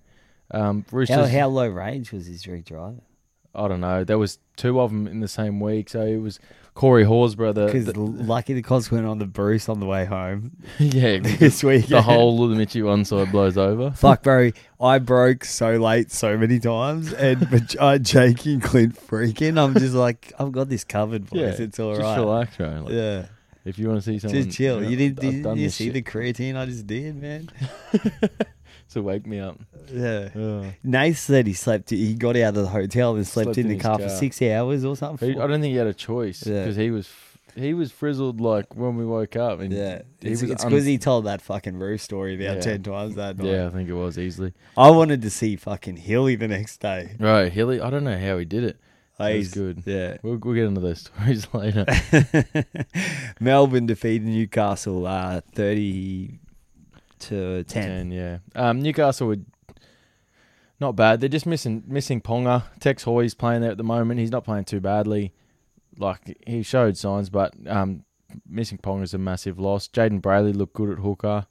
[0.51, 2.99] Um, How, Roosters, how low range was his drink drive?
[3.53, 4.03] I don't know.
[4.03, 6.39] There was two of them in the same week, so it was
[6.75, 7.55] Corey Horsburgh.
[7.55, 11.63] The, Because lucky the cons went on the Bruce on the way home yeah, this
[11.63, 11.87] week.
[11.87, 13.91] the whole of the Mitchie one side blows over.
[13.95, 14.51] Fuck, bro.
[14.79, 19.61] I broke so late so many times, and but uh, Jake and Clint freaking.
[19.61, 21.39] I'm just like, I've got this covered, boys.
[21.59, 22.17] Yeah, it's all just right.
[22.17, 22.83] relax, bro.
[22.85, 23.25] Like, Yeah,
[23.65, 24.79] If you want to see someone, just chill.
[24.79, 25.19] know, You did?
[25.23, 25.93] I've Did you see shit.
[25.93, 27.49] the creatine I just did, man?
[28.91, 29.59] to wake me up.
[29.91, 30.71] Yeah.
[30.83, 31.89] Nath said he slept.
[31.89, 34.09] He got out of the hotel and slept, Slept in in the his car, for
[34.09, 35.33] six hours or something.
[35.33, 36.61] He, I don't think he had a choice Yeah.
[36.63, 37.09] because he was
[37.55, 39.59] he was frizzled like when we woke up.
[39.59, 42.61] And yeah, it's because un- he told that fucking roof story about Yeah.
[42.61, 43.47] ten times that night.
[43.47, 47.15] yeah, I think it was easily I wanted to see fucking Hilly the next day.
[47.19, 47.51] right.
[47.51, 48.77] Hilly, I don't know how he did it.
[49.19, 49.83] He's good.
[49.85, 50.17] Yeah.
[50.23, 51.85] We'll, we'll get into those stories later.
[53.39, 56.39] Melbourne defeated Newcastle uh, thirty
[57.19, 57.87] to ten.
[57.87, 58.37] Ten, yeah.
[58.55, 59.45] Um, Newcastle would
[60.79, 61.19] not bad.
[61.19, 62.63] They're just missing missing Ponga.
[62.79, 64.19] Tex Hoy's playing there at the moment.
[64.19, 65.33] He's not playing too badly.
[65.97, 68.05] Like he showed signs, but um,
[68.47, 69.87] missing Ponga is a massive loss.
[69.87, 71.47] Jayden Brailey looked good at hooker.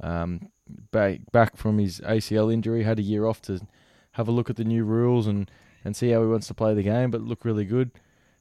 [0.00, 0.50] Um,
[0.90, 3.60] back back from his ACL injury, had a year off to
[4.12, 5.50] have a look at the new rules and,
[5.86, 7.92] and see how he wants to play the game, but look really good.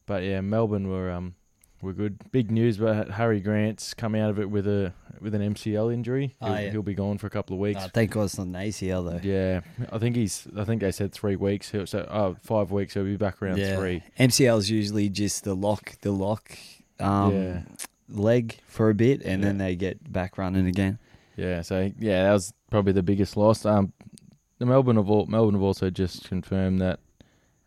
[0.07, 1.35] But yeah, Melbourne were um
[1.81, 2.17] were good.
[2.31, 6.35] Big news about Harry Grant's come out of it with a with an MCL injury.
[6.41, 6.71] Oh, He'll, yeah.
[6.71, 7.81] he'll be gone for a couple of weeks.
[7.83, 9.19] Oh, thank God it's not an ACL though.
[9.27, 10.47] Yeah, I think he's.
[10.57, 11.71] I think they said three weeks.
[11.71, 12.95] He'll, so oh, five weeks.
[12.95, 14.01] He'll be back around three.
[14.19, 16.51] MCL is usually just the lock, the lock
[16.99, 17.61] um, Yeah.
[18.09, 20.97] leg for a bit, and then they get back running again.
[21.37, 23.65] Yeah, so yeah, that was probably the biggest loss.
[23.65, 23.91] Um,
[24.59, 26.99] the Melbourne have al- Melbourne have also just confirmed that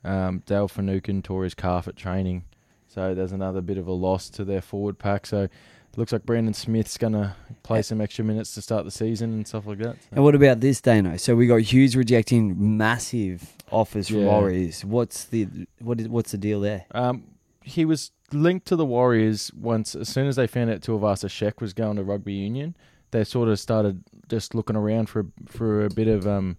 [0.04, 2.44] um, Dale Finucane tore his calf at training,
[2.86, 5.26] so there's another bit of a loss to their forward pack.
[5.26, 5.50] So it
[5.96, 9.66] looks like Brandon Smith's gonna play some extra minutes to start the season and stuff
[9.66, 9.94] like that.
[9.96, 11.16] So- And what about this, Dano?
[11.16, 14.26] So we got Hughes rejecting massive offers from Yeah.
[14.26, 14.84] Warriors.
[14.84, 15.48] What's the
[15.80, 16.86] what is what's the deal there?
[16.92, 17.24] Um,
[17.62, 19.94] he was linked to the Warriors once.
[19.94, 22.76] As soon as they found out Tuivasa Sheck was going to rugby union,
[23.10, 26.56] they sort of started just looking around for for a bit of um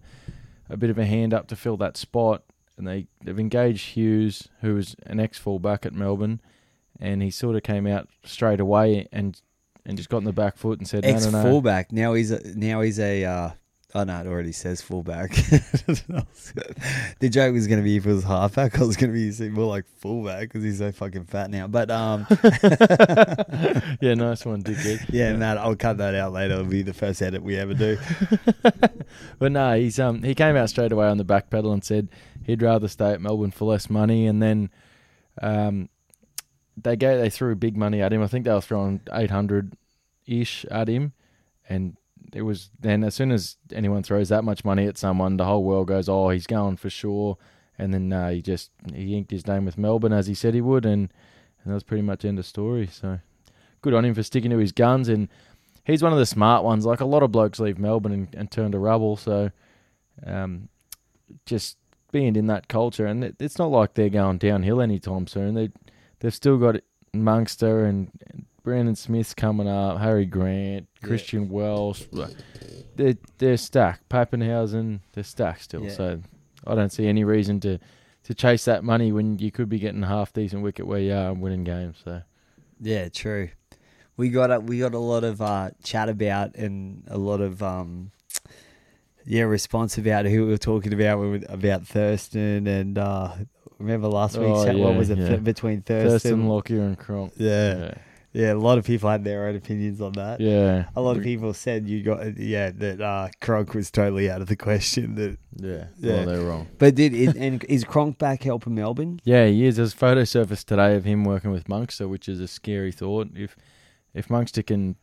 [0.68, 2.42] a bit of a hand up to fill that spot,
[2.80, 6.40] and they they've engaged Hughes, who was an ex fullback at Melbourne,
[6.98, 9.40] and he sort of came out straight away and
[9.84, 11.50] and just got in the back foot and said, Ex no, no, no.
[11.50, 11.92] fullback.
[11.92, 13.50] Now he's a now he's a uh,
[13.92, 15.30] Oh no, it already says fullback.
[15.34, 16.24] the
[17.28, 19.66] joke was going to be if it was halfback, I was going to be more
[19.66, 21.66] like fullback because he's so fucking fat now.
[21.66, 22.24] But um,
[24.00, 25.06] yeah, nice one, dickhead.
[25.12, 26.54] yeah, Matt, I'll cut that out later.
[26.54, 27.98] It'll be the first edit we ever do.
[29.40, 32.08] But no, he's um he came out straight away on the back pedal and said
[32.44, 34.70] he'd rather stay at Melbourne for less money, and then
[35.40, 35.88] um
[36.76, 38.22] they gave they threw big money at him.
[38.22, 39.74] I think they were throwing eight hundred
[40.26, 41.12] ish at him,
[41.68, 41.96] and
[42.32, 45.64] it was then as soon as anyone throws that much money at someone, the whole
[45.64, 47.36] world goes, oh, he's going for sure.
[47.78, 50.60] And then uh, he just he inked his name with Melbourne as he said he
[50.60, 51.12] would, and
[51.62, 52.86] and that was pretty much end of story.
[52.86, 53.20] So
[53.80, 55.28] good on him for sticking to his guns, and
[55.84, 56.84] he's one of the smart ones.
[56.84, 59.50] Like a lot of blokes leave Melbourne and, and turn to rubble, so
[60.26, 60.68] um,
[61.46, 61.78] just
[62.12, 65.54] being in that culture, and it, it's not like they're going downhill anytime soon.
[65.54, 65.70] They
[66.20, 66.76] they've still got
[67.12, 71.06] Munster and, and Brandon Smith's coming up, Harry Grant, Yeah.
[71.08, 72.06] Christian Welch.
[72.96, 74.08] They're they're stacked.
[74.08, 75.84] Papenhuyzen, they're stacked still.
[75.84, 75.90] Yeah.
[75.92, 76.20] So
[76.66, 77.78] I don't see any reason to
[78.24, 81.30] to chase that money when you could be getting half decent wicket where you are
[81.30, 81.96] and winning games.
[82.04, 82.22] So
[82.80, 83.48] Yeah, true.
[84.16, 87.62] We got a, we got a lot of uh, chat about and a lot of
[87.62, 88.10] um,
[89.26, 93.32] yeah response about who we were talking about we were- about Thurston and uh,
[93.78, 95.28] remember last week's Oh, chat, what was it yeah.
[95.28, 97.32] th- between Thurston, Thurston, Lockyer, and Cronk.
[97.36, 97.94] yeah, Yeah,
[98.32, 100.40] yeah a lot of people had their own opinions on that.
[100.40, 100.86] yeah.
[100.96, 104.48] A lot of people said you got yeah that uh, Cronk was totally out of
[104.48, 105.14] the question.
[105.16, 106.12] That Yeah, Yeah.
[106.16, 106.66] Well, they're wrong.
[106.78, 109.20] but did is, and is Cronk back helping Melbourne?
[109.24, 109.76] Yeah, he is.
[109.76, 113.28] There's photo surfaced today of him working with Munster, which is a scary thought.
[113.34, 113.56] If
[114.14, 114.96] if Munster can,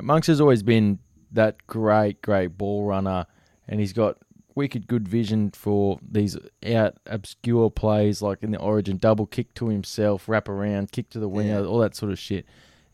[0.00, 0.98] Munster's always been
[1.32, 3.26] that great, great ball runner,
[3.68, 4.16] and he's got
[4.56, 9.68] wicked good vision for these out obscure plays like in the Origin, double kick to
[9.68, 11.66] himself, wrap around, kick to the winger, Yeah.
[11.66, 12.44] all that sort of shit.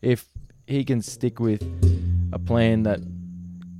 [0.01, 0.27] If
[0.67, 1.63] he can stick with
[2.31, 2.99] a plan that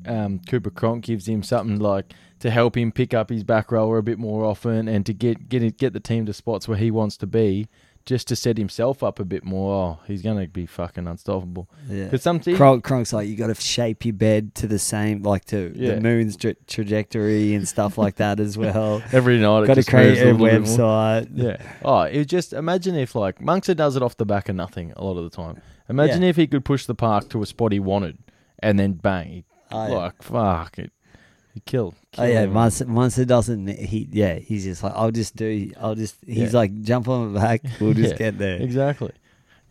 [0.06, 3.98] um, Cooper Cronk gives him something like to help him pick up his back rower
[3.98, 6.78] a bit more often and to get get it, get the team to spots where
[6.78, 7.68] he wants to be,
[8.08, 9.74] just to set himself up a bit more.
[10.00, 11.70] Oh, he's gonna be fucking unstoppable.
[11.88, 12.06] Yeah.
[12.06, 15.22] Because some teams, Cronk, Cronk's like you got to shape your bed to the same,
[15.24, 15.96] like to Yeah.
[15.96, 19.04] the moon's tra- trajectory and stuff like that as well.
[19.12, 20.78] every night it got to create a little bit more.
[20.78, 21.28] website.
[21.34, 21.58] Yeah.
[21.86, 25.04] Oh, it just imagine if like Munster does it off the back of nothing a
[25.04, 25.62] lot of the time.
[25.90, 26.30] Imagine Yeah.
[26.30, 28.18] if he could push the park to a spot he wanted,
[28.60, 29.96] and then bang, he, Oh, yeah.
[29.96, 30.92] like fuck it,
[31.58, 31.96] he killed.
[32.18, 32.54] Oh yeah, him.
[32.54, 33.68] Munster, Munster doesn't.
[33.68, 35.72] He yeah, he's just like I'll just do.
[35.80, 36.16] I'll just.
[36.26, 36.60] He's Yeah.
[36.60, 37.62] like jump on my back.
[37.82, 38.58] We'll just Yeah, get there.
[38.62, 39.12] Exactly.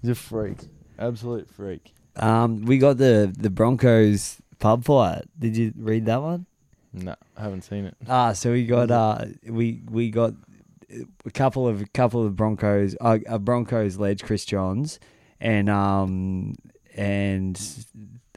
[0.03, 0.59] He's a freak,
[0.99, 1.93] absolute freak.
[2.17, 5.23] Um, we got the the Broncos pub fight.
[5.39, 6.47] Did you read that one?
[6.93, 7.95] No, I haven't seen it.
[8.09, 10.33] Ah, so we got uh we we got
[11.25, 14.99] a couple of couple of Broncos uh, a Broncos led Chris Johns
[15.41, 16.55] and um
[16.97, 17.57] and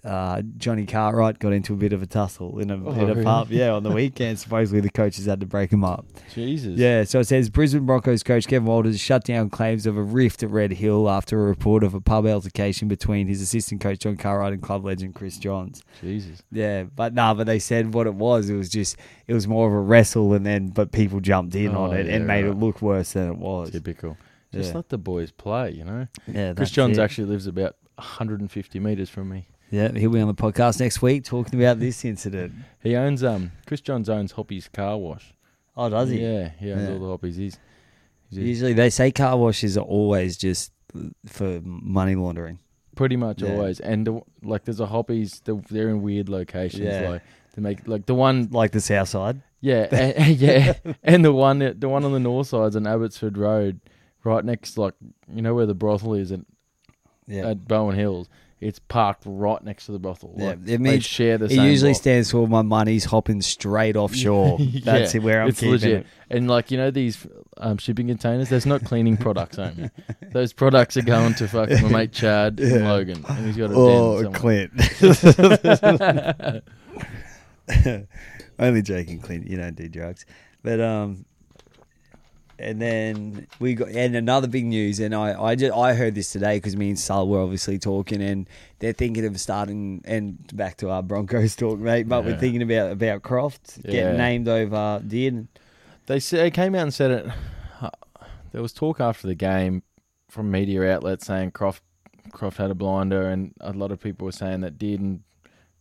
[0.03, 3.05] uh, Johnny Cartwright got into a bit of a tussle in a Oh, in a
[3.13, 3.23] really?
[3.23, 3.51] pub.
[3.51, 4.39] Yeah, on the weekend.
[4.39, 6.05] Supposedly the coaches had to break him up.
[6.33, 6.77] Jesus.
[6.77, 10.41] Yeah, so it says Brisbane Broncos coach Kevin Walters shut down claims of a rift
[10.43, 14.15] at Red Hill after a report of a pub altercation between his assistant coach John
[14.17, 15.83] Cartwright and club legend Chris Johns.
[16.01, 16.41] Jesus.
[16.51, 18.49] Yeah, but nah, but they said what it was.
[18.49, 18.95] It was just
[19.27, 22.05] it was more of a wrestle, and then but people jumped in Oh, on it
[22.07, 22.51] yeah, and made right.
[22.51, 23.71] it look worse than it was.
[23.71, 24.17] Typical.
[24.53, 24.77] Just Yeah.
[24.77, 26.07] let the boys play, you know.
[26.27, 27.01] Yeah, Chris Johns it.
[27.01, 29.47] actually lives about 150 meters from me.
[29.71, 32.53] Yeah, he'll be on the podcast next week talking about this incident.
[32.81, 35.33] He owns um Chris Johns owns Hoppy's car wash.
[35.77, 36.21] Oh, does he?
[36.21, 36.93] Yeah, he owns Yeah.
[36.95, 37.35] all the Hoppies.
[37.37, 37.59] He's,
[38.29, 40.71] he's Usually they say car washes are always just
[41.25, 42.59] for money laundering.
[42.95, 43.51] pretty much Yeah.
[43.53, 43.79] always.
[43.79, 45.41] And the, like, there's a Hoppies.
[45.45, 46.83] They're, they're in weird locations.
[46.83, 47.09] Yeah.
[47.09, 47.21] Like
[47.55, 48.49] they make like the one.
[48.51, 49.41] Like the South Side.
[49.61, 53.81] Yeah, and, yeah, and the one the one on the north side's on Abbotsford Road,
[54.23, 54.93] right next like
[55.33, 56.39] you know where the brothel is at,
[57.27, 57.49] Yeah.
[57.49, 58.29] at Bowen Hills.
[58.61, 60.33] It's parked right next to the brothel.
[60.37, 61.65] Yeah, Like, it they means- share the it same.
[61.65, 62.01] usually block.
[62.01, 64.57] stands for my money's hopping straight offshore.
[64.83, 65.91] That's Yeah, where I'm it's keeping legit.
[66.01, 66.05] it.
[66.29, 67.25] And like you know these
[67.57, 69.89] um, shipping containers, there's not cleaning products only.
[70.33, 73.73] Those products are going to fucking my mate Chad and Logan, and he's got a
[73.75, 74.67] Oh, somewhere.
[74.69, 74.71] Clint.
[78.59, 79.47] Only joking, Clint.
[79.47, 80.25] You don't do drugs.
[80.63, 81.25] But um,
[82.59, 86.31] and then we got and another big news, and I I just I heard this
[86.31, 88.47] today because me and Sal were obviously talking, and
[88.79, 92.07] they're thinking of starting and back to our Broncos talk, mate.
[92.07, 93.91] But we're thinking about about Croft Yeah.
[93.91, 95.47] getting named over Dearden.
[96.05, 97.25] They say, they came out and said it.
[97.81, 97.89] uh,
[98.51, 99.83] There was talk after the game
[100.27, 101.83] from media outlets saying Croft
[102.31, 105.19] Croft had a blinder, and a lot of people were saying that Dearden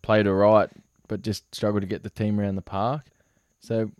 [0.03, 0.71] played all right,
[1.09, 3.03] but just struggled to get the team around the park.
[3.61, 3.91] So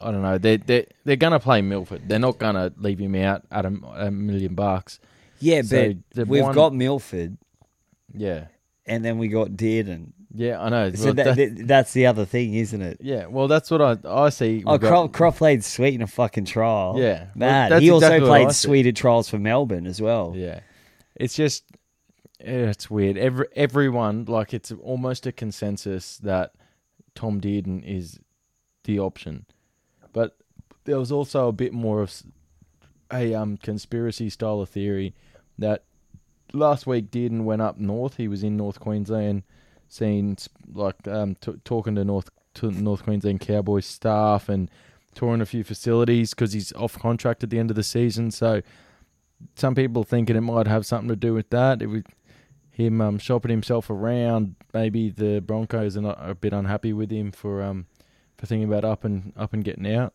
[0.00, 0.38] I don't know.
[0.38, 2.08] They're they they're gonna play Milford.
[2.08, 4.98] They're not gonna leave him out at a, a million bucks.
[5.38, 7.36] Yeah, So but we've got Milford,
[8.14, 8.46] Yeah,
[8.86, 10.12] and then we got Dearden.
[10.34, 10.90] Yeah, I know.
[10.92, 12.98] So Well, that, that- that- that's the other thing, isn't it?
[13.02, 14.62] yeah, well, that's what I I see.
[14.66, 16.94] Oh, got- Croft, played sweet in a fucking trial.
[16.98, 17.18] Yeah.
[17.18, 17.72] Well, mad.
[17.72, 18.66] that's he also exactly what I played see.
[18.68, 20.32] sweet at trials for Melbourne as well.
[20.34, 20.60] Yeah,
[21.16, 21.64] it's just
[22.40, 23.18] yeah, it's weird.
[23.18, 26.52] Every everyone like it's almost a consensus that
[27.14, 28.18] Tom Dearden is
[28.84, 29.46] the option,
[30.12, 30.36] but
[30.84, 32.22] there was also a bit more of
[33.12, 35.14] a um conspiracy style of theory
[35.58, 35.84] that
[36.52, 38.16] last week Dearden went up north.
[38.16, 39.42] He was in North Queensland,
[39.88, 40.36] seeing
[40.72, 44.70] like um t- talking to North to North Queensland Cowboys staff and
[45.14, 48.30] touring a few facilities because he's off contract at the end of the season.
[48.30, 48.62] So
[49.56, 51.82] some people thinking it might have something to do with that.
[51.82, 52.02] It was
[52.70, 54.54] him um, shopping himself around.
[54.72, 57.86] Maybe the Broncos are not a bit unhappy with him for um
[58.42, 60.14] for thinking about up and up and getting out.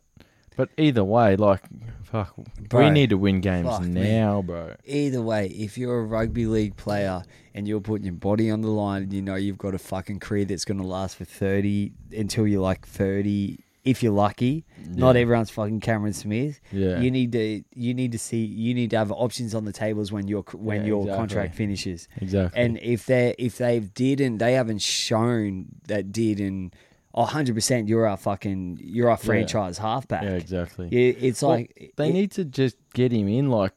[0.57, 1.61] But either way, like
[2.03, 2.33] fuck,
[2.67, 4.75] Bro, we need to win games fuck now, bro.
[4.85, 8.67] Either way, if you're a rugby league player and you're putting your body on the
[8.67, 11.93] line and you know you've got a fucking career that's going to last for 30
[12.17, 16.59] until you're like 30, if you're lucky, not everyone's fucking Cameron Smith.
[16.73, 16.99] Yeah.
[16.99, 20.11] You need to you need to see you need to have options on the tables
[20.11, 21.17] when your when Yeah, your exactly.
[21.19, 22.07] contract finishes.
[22.19, 22.59] Exactly.
[22.61, 26.75] And if they if they didn't they haven't shown that did and
[27.25, 30.23] hundred percent you're our fucking you're our franchise halfback.
[30.23, 30.87] yeah, exactly.
[30.91, 33.49] Yeah, it's Well, like They it- need to just get him in.
[33.49, 33.73] Like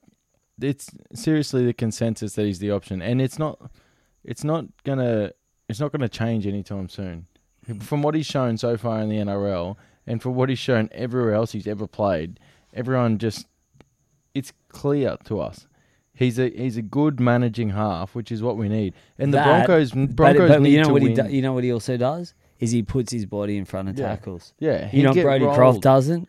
[0.60, 3.70] it's seriously the consensus that he's the option, and it's not.
[4.24, 5.32] It's not gonna.
[5.68, 7.26] It's not gonna change anytime soon.
[7.80, 9.76] From what he's shown so far in the NRL,
[10.06, 12.38] and for what he's shown everywhere else he's ever played,
[12.74, 13.46] everyone just.
[14.34, 15.66] It's clear to us.
[16.12, 18.92] He's a he's a good managing half, which is what we need.
[19.18, 21.10] And the That- Broncos But, Broncos but need you know to what win.
[21.16, 23.88] he do, you know what he also does is he puts his body in front
[23.88, 24.06] of Yeah.
[24.08, 24.54] tackles.
[24.60, 25.82] yeah, You know he'd what get Brodie Croft rolled.
[25.82, 26.28] doesn't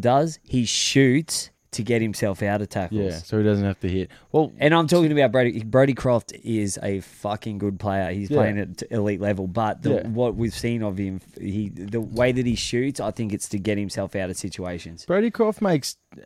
[0.00, 3.00] does he shoots to get himself out of tackles.
[3.00, 4.10] Yeah, so he doesn't have to hit.
[4.30, 5.64] Well, And I'm talking about Brodie.
[5.64, 8.12] Brodie Croft is a fucking good player.
[8.12, 8.36] He's Yeah.
[8.36, 10.08] playing at elite level, but the, Yeah.
[10.08, 13.58] what we've seen of him, he the way that he shoots, I think it's to
[13.58, 15.06] get himself out of situations.
[15.06, 16.20] Brodie Croft makes uh,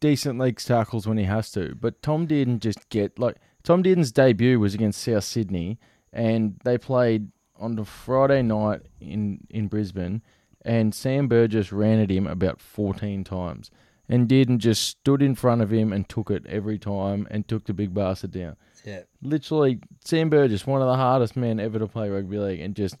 [0.00, 4.10] decent legs tackles when he has to, but Tom didn't just get like Tom Dearden's
[4.10, 5.78] debut was against South Sydney,
[6.12, 7.28] and they played
[7.60, 10.22] on the Friday night in in Brisbane,
[10.64, 13.70] and Sam Burgess ran at him about fourteen times,
[14.08, 17.64] and Dearden just stood in front of him and took it every time and took
[17.66, 18.56] the big bastard down.
[18.84, 19.00] Yeah.
[19.22, 22.96] Literally, Sam Burgess, one of the hardest men ever to play rugby league, and just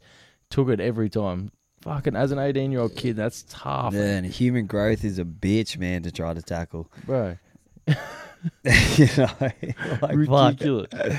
[0.50, 1.50] took it every time.
[1.82, 5.24] Fucking as an eighteen year old kid, that's tough, Yeah, and human growth is a
[5.24, 6.90] bitch, man, to try to tackle.
[7.06, 7.38] bro.
[7.86, 7.94] you
[9.16, 10.12] know, like, fuck.
[10.12, 10.88] ridiculous.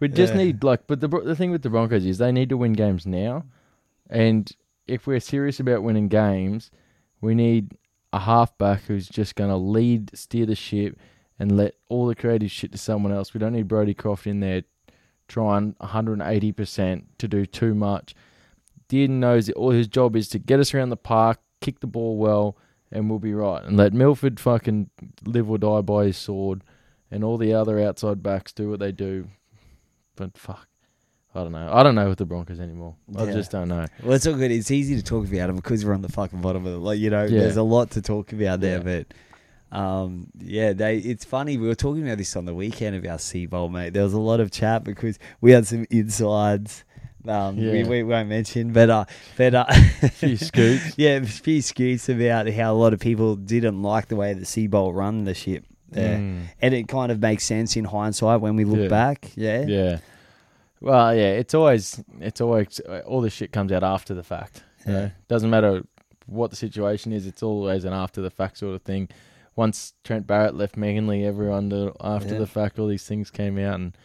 [0.00, 0.44] We just Yeah.
[0.44, 2.72] need like, but the Bro- the thing with the Broncos is they need to win
[2.72, 3.44] games now,
[4.08, 4.50] and
[4.86, 6.70] if we're serious about winning games,
[7.20, 7.76] we need
[8.12, 10.98] a halfback who's just going to lead, steer the ship,
[11.38, 13.32] and let all the creative shit to someone else.
[13.34, 14.62] We don't need Brodie Croft in there
[15.28, 18.14] trying 180 percent to do too much.
[18.88, 21.86] Dearden knows that all his job is to get us around the park, kick the
[21.86, 22.56] ball well,
[22.90, 23.62] and we'll be right.
[23.64, 24.90] And let Milford fucking
[25.24, 26.64] live or die by his sword,
[27.10, 29.28] and all the other outside backs do what they do.
[30.20, 30.68] But fuck,
[31.34, 31.70] I don't know.
[31.72, 32.94] I don't know with the Broncos anymore.
[33.16, 33.32] I Yeah.
[33.32, 33.86] just don't know.
[34.02, 34.50] Well, it's all good.
[34.50, 36.78] It's easy to talk about them because we're on the fucking bottom of it.
[36.78, 37.40] Like you know, Yeah.
[37.40, 38.80] there's a lot to talk about there.
[38.80, 39.06] But
[39.76, 40.98] um, yeah, they.
[40.98, 41.56] It's funny.
[41.56, 43.94] We were talking about this on the weekend of our Sea Bowl, mate.
[43.94, 46.84] There was a lot of chat because we had some insides.
[47.26, 47.86] Um, we, Yeah.
[47.88, 49.04] we won't mention, but uh,
[49.36, 49.64] but uh,
[50.12, 50.98] Few scoops.
[50.98, 54.44] yeah, a few scoops about how a lot of people didn't like the way the
[54.46, 55.64] Seibold run the ship.
[55.92, 56.16] Yeah.
[56.16, 56.42] Mm.
[56.62, 58.88] And it kind of makes sense in hindsight when we look Yeah.
[58.88, 59.30] back.
[59.36, 59.62] Yeah.
[59.66, 59.98] Yeah.
[60.80, 61.32] Well, yeah.
[61.32, 64.62] It's always it's always all this shit comes out after the fact.
[64.86, 65.00] You Yeah.
[65.00, 65.10] know?
[65.28, 65.82] Doesn't matter
[66.26, 67.26] what the situation is.
[67.26, 69.08] It's always an after the fact sort of thing.
[69.56, 72.38] Once Trent Barrett left Manly, everyone the, after Yeah.
[72.38, 73.96] the fact, all these things came out, and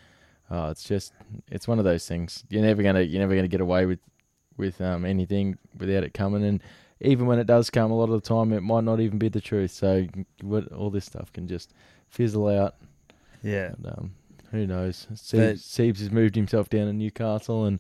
[0.50, 1.14] oh, it's just
[1.50, 2.44] it's one of those things.
[2.50, 4.00] You're never gonna you're never gonna get away with
[4.58, 6.44] with um, anything without it coming.
[6.44, 6.62] And
[7.06, 9.30] even when it does come, a lot of the time it might not even be
[9.30, 9.72] the truth.
[9.72, 10.08] So
[10.42, 11.74] what, all this stuff can just
[12.10, 12.76] fizzle out.
[13.44, 13.74] Yeah.
[13.78, 14.12] And, um,
[14.52, 15.08] who knows?
[15.14, 17.80] Siebes, Siebes has moved himself down to Newcastle and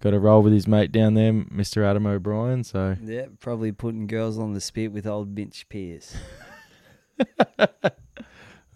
[0.00, 1.84] got to roll with his mate down there, Mr.
[1.84, 2.64] Adam O'Brien.
[2.64, 6.16] So Yeah, probably putting girls on the spit with old Mitch Pearce.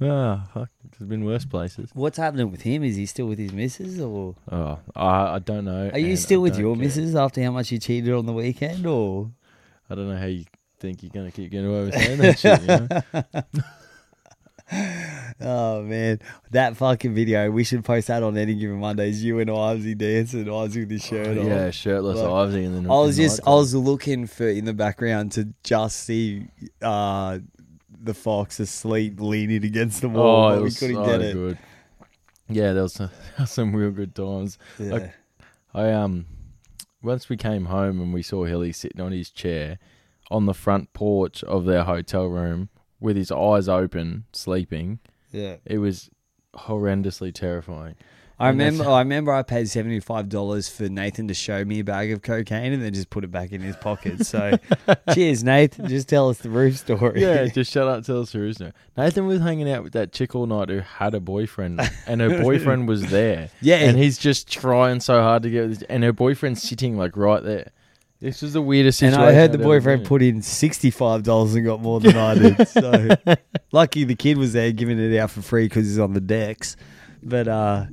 [0.02, 1.90] ah, fuck, there's been worse places.
[1.94, 2.82] What's happening with him?
[2.84, 5.90] Is he still with his missus, or Oh, I, I don't know.
[5.92, 6.84] are you still I with your care.
[6.84, 8.86] missus after how much you cheated on the weekend?
[8.86, 9.30] Or
[9.90, 10.44] I don't know how you
[10.78, 12.60] think you're gonna keep getting away with saying that shit.
[12.62, 13.62] You know?
[15.40, 16.20] oh man,
[16.50, 17.50] that fucking video.
[17.50, 19.22] We should post that on any given Mondays.
[19.22, 21.46] You and Ivesy dancing, Ivesy with his shirt on.
[21.46, 24.74] yeah, shirtless Like, Ivesy and then I was just, I was looking for in the
[24.74, 26.46] background to just see
[26.82, 27.38] uh,
[28.02, 31.20] the fox asleep, leaning against the wall, Oh, but it we was couldn't so get
[31.22, 31.34] it.
[31.34, 31.58] good.
[32.48, 33.10] Yeah, there was some,
[33.46, 34.58] some real good times.
[34.78, 34.92] Yeah.
[34.92, 35.12] Like,
[35.74, 36.26] I um
[37.06, 39.78] once we came home and we saw Hilly sitting on his chair
[40.30, 42.68] on the front porch of their hotel room
[43.00, 44.98] with his eyes open, sleeping,
[45.32, 45.56] Yeah.
[45.64, 46.10] it was
[46.54, 47.94] horrendously terrifying.
[48.38, 48.90] I And remember.
[48.90, 49.32] I remember.
[49.32, 52.82] I paid seventy five dollars for Nathan to show me a bag of cocaine and
[52.82, 54.26] then just put it back in his pocket.
[54.26, 54.58] So,
[55.14, 55.88] cheers, Nathan.
[55.88, 57.22] Just tell us the roof story.
[57.22, 58.74] Yeah, just shut up, tell us the reason.
[58.96, 62.42] Nathan was hanging out with that chick all night who had a boyfriend, and her
[62.42, 63.48] boyfriend was there.
[63.62, 63.76] Yeah.
[63.76, 67.42] and he's just trying so hard to get, with and her boyfriend's sitting like right
[67.42, 67.70] there.
[68.20, 69.20] This was the weirdest situation.
[69.20, 69.30] And.
[69.30, 72.68] I heard the boyfriend put in sixty five dollars and got more than I did.
[72.68, 73.16] So
[73.72, 76.76] lucky the kid was there giving it out for free because he's on the decks.
[77.22, 77.86] But uh,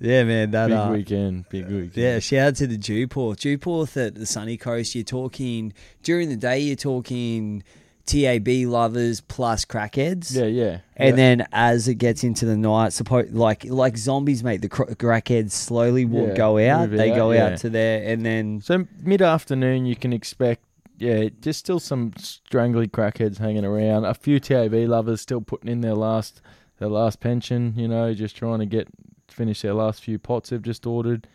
[0.00, 1.96] yeah, man, that big uh, weekend, big weekend.
[1.96, 3.38] Yeah, shout out to the Dewport.
[3.40, 5.72] Dewport at the sunny coast, you're talking,
[6.02, 7.62] during the day, you're talking
[8.06, 10.34] TAB lovers plus crackheads.
[10.34, 10.78] yeah, yeah.
[10.96, 11.16] And yeah.
[11.16, 15.50] then as it gets into the night, suppose like like zombies, mate, the cr- crackheads
[15.50, 16.90] slowly will Yeah, go out.
[16.90, 17.46] They out, go yeah.
[17.46, 20.64] out to there, and then So mid afternoon, you can expect,
[20.96, 24.06] yeah, just still some strangly crackheads hanging around.
[24.06, 26.40] A few TAB lovers still putting in their last
[26.78, 27.74] their last pension.
[27.76, 28.88] You know, just trying to get
[29.32, 31.26] finish their last few pots they've just ordered,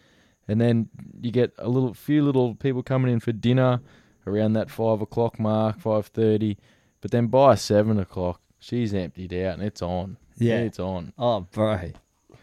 [0.48, 0.90] and then
[1.22, 3.80] you get a little few little people coming in for dinner
[4.28, 6.58] around that five o'clock mark, five thirty.
[7.02, 10.18] But then by seven o'clock, she's emptied out and it's on.
[10.38, 10.60] Yeah.
[10.60, 11.14] it's on.
[11.20, 11.92] oh, bro,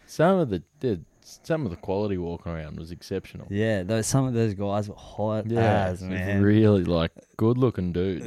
[0.07, 3.47] Some of the, the some of the quality walking around was exceptional.
[3.49, 6.41] yeah, those some of those guys were hot Yeah, as man.
[6.41, 8.25] really like good looking dudes.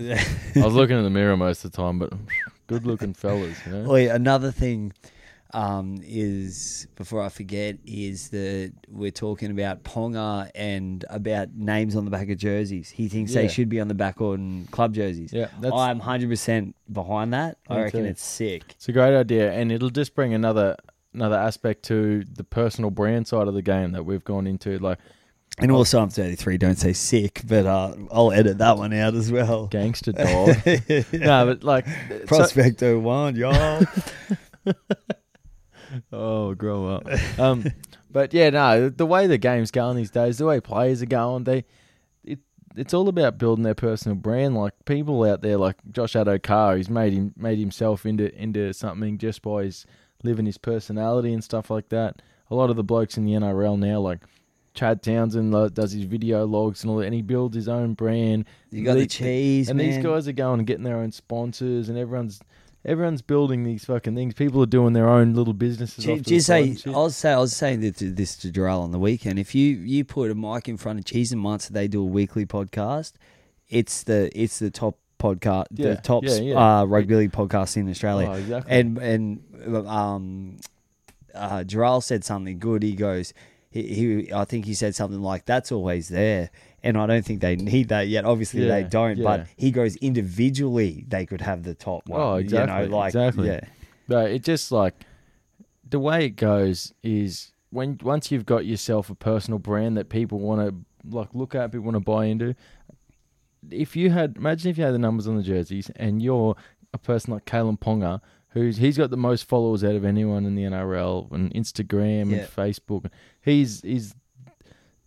[0.57, 2.13] I was looking in the mirror most of the time, but
[2.67, 3.91] good looking fellas, you know.
[3.93, 4.93] Oh, yeah, another thing
[5.55, 12.05] um, is before I forget is that we're talking about Ponga and about names on
[12.05, 12.91] the back of jerseys.
[12.91, 13.43] He thinks Yeah.
[13.43, 15.33] they should be on the back on club jerseys.
[15.33, 17.59] Yeah, I'm hundred percent behind that.
[17.71, 18.07] I reckon too.
[18.07, 18.65] it's sick.
[18.71, 20.77] it's a great idea, and it'll just bring another
[21.15, 24.99] another aspect to the personal brand side of the game that we've gone into, like
[25.61, 26.59] And also, I'm 33.
[26.59, 29.69] Don't say sick, but uh, I'll edit that one out as well.
[29.69, 30.57] gangster dog.
[31.13, 33.85] no, but like so- Prospecto one, y'all.
[36.13, 37.07] oh, grow up.
[37.39, 37.65] Um,
[38.11, 41.45] but yeah, no, the way the game's going these days, the way players are going,
[41.45, 41.65] they
[42.25, 42.39] it
[42.77, 44.55] it's all about building their personal brand.
[44.55, 49.19] Like people out there, like Josh Addo-Carr, he's made him made himself into into something
[49.19, 49.85] just by his
[50.23, 52.23] living his personality and stuff like that.
[52.51, 54.21] A lot of the blokes in the NRL now, like
[54.75, 58.45] Chad Townsend, does his video logs and all that, and he builds his own brand.
[58.71, 59.91] You got the The- cheese, and man.
[59.91, 62.41] these guys are going and getting their own sponsors, and everyone's
[62.85, 64.35] everyone's building these fucking things.
[64.35, 66.05] People are doing their own little businesses.
[66.05, 66.77] Do, do you say?
[66.87, 69.39] I was say I was saying this to, Jarrell on the weekend.
[69.39, 72.07] If you you put a mic in front of Cheese and Munts, they do a
[72.07, 73.13] weekly podcast.
[73.69, 76.81] It's the it's the top podcast, Yeah, the top yeah, yeah.
[76.81, 78.29] Uh, rugby league podcast in Australia.
[78.31, 78.79] Oh, exactly.
[78.79, 80.57] And and um,
[81.35, 82.83] uh, Jarrell said something good.
[82.83, 83.33] He goes.
[83.71, 86.51] He, he, I think he said something like, "That's always there,"
[86.85, 88.25] and I don't think they need that yet.
[88.25, 89.17] Obviously, they don't.
[89.19, 89.25] yeah.
[89.25, 92.21] But he goes individually, they could have the top one.
[92.21, 93.49] Oh, exactly, You know, like, exactly.
[93.49, 93.61] Yeah.
[94.07, 94.95] But it just like
[95.89, 100.39] the way it goes is when once you've got yourself a personal brand that people
[100.39, 100.75] want to
[101.17, 102.55] like look at, people want to buy into.
[103.71, 106.55] If you had imagine if you had the numbers on the jerseys and you're
[106.93, 108.21] a person like Kalyn Ponga,
[108.51, 112.39] who's he's got the most followers out of anyone in the NRL and Instagram Yeah.
[112.39, 113.11] and Facebook.
[113.43, 114.15] He's he's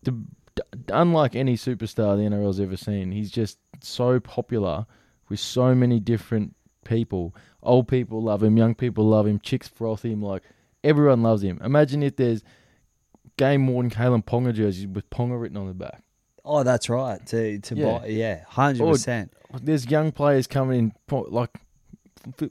[0.03, 0.19] the
[0.57, 3.11] d- unlike any superstar the NRL's ever seen.
[3.11, 4.85] He's just so popular
[5.29, 6.55] with so many different
[6.85, 7.35] people.
[7.63, 10.43] Old people love him, young people love him, chicks froth him, like
[10.83, 11.59] everyone loves him.
[11.63, 12.43] Imagine if there's
[13.37, 16.01] game worn Kalyn Ponga jerseys with Ponga written on the back.
[16.45, 17.25] Oh, that's right.
[17.27, 17.99] To to Yeah.
[17.99, 19.33] buy, yeah, hundred percent.
[19.61, 20.93] There's young players coming in,
[21.29, 21.51] like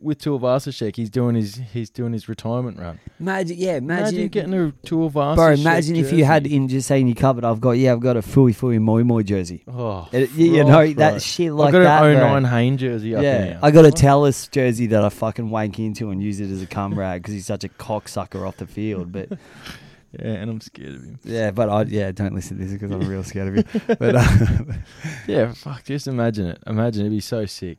[0.00, 2.98] with Tuivasa-Sheck, he's doing his he's doing his retirement run.
[3.20, 5.34] Imagine, yeah, imagine, Imagine, getting a Tuivasa.
[5.36, 5.52] bro.
[5.52, 7.44] Imagine if you had in just saying you covered.
[7.44, 9.64] I've got yeah, I've got a Fuifui Moimoi jersey.
[9.68, 11.18] Oh, It- you, you know that bro.
[11.18, 11.78] shit like that.
[11.80, 12.10] I've got that.
[12.10, 12.40] an bro.
[12.40, 13.58] 09 Hayne jersey up Yeah.
[13.62, 16.66] I got a Tallis jersey that I fucking wank into and use it as a
[16.66, 19.12] cum rag because he's such a cocksucker off the field.
[19.12, 19.30] But
[20.12, 21.18] yeah, and I'm scared of him.
[21.24, 23.96] yeah, but I yeah, don't listen to this because I'm real scared of you.
[23.98, 24.24] But uh,
[25.26, 25.84] Yeah, fuck.
[25.84, 26.58] Just imagine it.
[26.66, 27.78] Imagine it'd be so sick.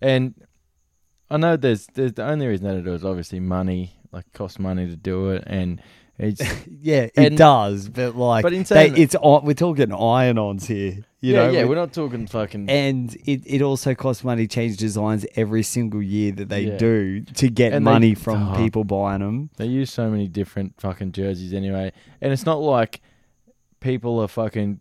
[0.00, 0.34] And
[1.30, 3.92] I know there's there's the only reason that it is obviously money.
[4.12, 5.82] Like costs money to do it, and
[6.18, 6.40] it's
[6.80, 7.88] yeah, it And- does.
[7.88, 11.04] But like, But in they, that- it's we're talking iron-ons here.
[11.20, 11.62] You yeah, know, yeah.
[11.64, 12.70] we- We're not talking fucking.
[12.70, 16.76] and it, it also costs money to change designs every single year that they Yeah.
[16.78, 18.56] do to get And they- money from oh.
[18.56, 19.50] people buying them.
[19.56, 23.00] They use so many different fucking jerseys anyway, and it's not like
[23.80, 24.80] people are fucking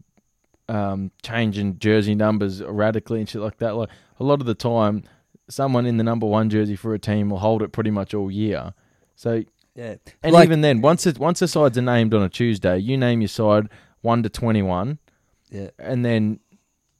[0.69, 3.75] um, changing jersey numbers radically and shit like that.
[3.75, 3.89] Like
[4.19, 5.03] a lot of the time,
[5.49, 8.31] someone in the number one jersey for a team will hold it pretty much all
[8.31, 8.73] year.
[9.15, 9.43] So
[9.75, 12.77] Yeah, And Like- even then, once it, once the sides are named on a Tuesday,
[12.77, 13.67] you name your side
[14.01, 14.99] one to twenty one.
[15.51, 15.69] Yeah.
[15.77, 16.39] and then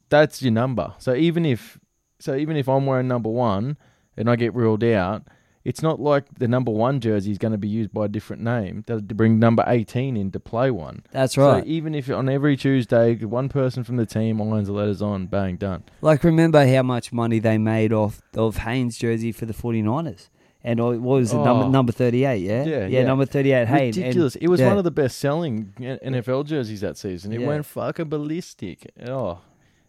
[0.08, 0.92] that's your number.
[0.98, 1.78] So even if
[2.20, 3.76] so even if I'm wearing number one
[4.16, 5.22] and I get ruled out,
[5.66, 8.40] it's not like the number one jersey is going to be used by a different
[8.42, 8.84] name.
[8.86, 11.02] They'll bring number eighteen in to play one.
[11.10, 11.62] That's right.
[11.64, 15.26] So even if on every Tuesday one person from the team irons the letters on,
[15.26, 15.82] bang, done.
[16.00, 20.28] Like, remember how much money they made off of Hayne's jersey for the 49ers?
[20.62, 21.68] And uh, what was it, number, Oh.
[21.70, 22.64] number 38, yeah?
[22.64, 22.86] Yeah, yeah.
[22.86, 23.02] yeah.
[23.04, 23.96] number 38, Haynes.
[23.96, 24.36] and- Ridiculous.
[24.36, 24.68] it was yeah.
[24.68, 27.32] one of the best selling NFL jerseys that season.
[27.32, 27.46] It Yeah.
[27.46, 28.90] went fucking ballistic.
[29.06, 29.38] Oh,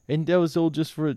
[0.09, 1.15] and that was all just for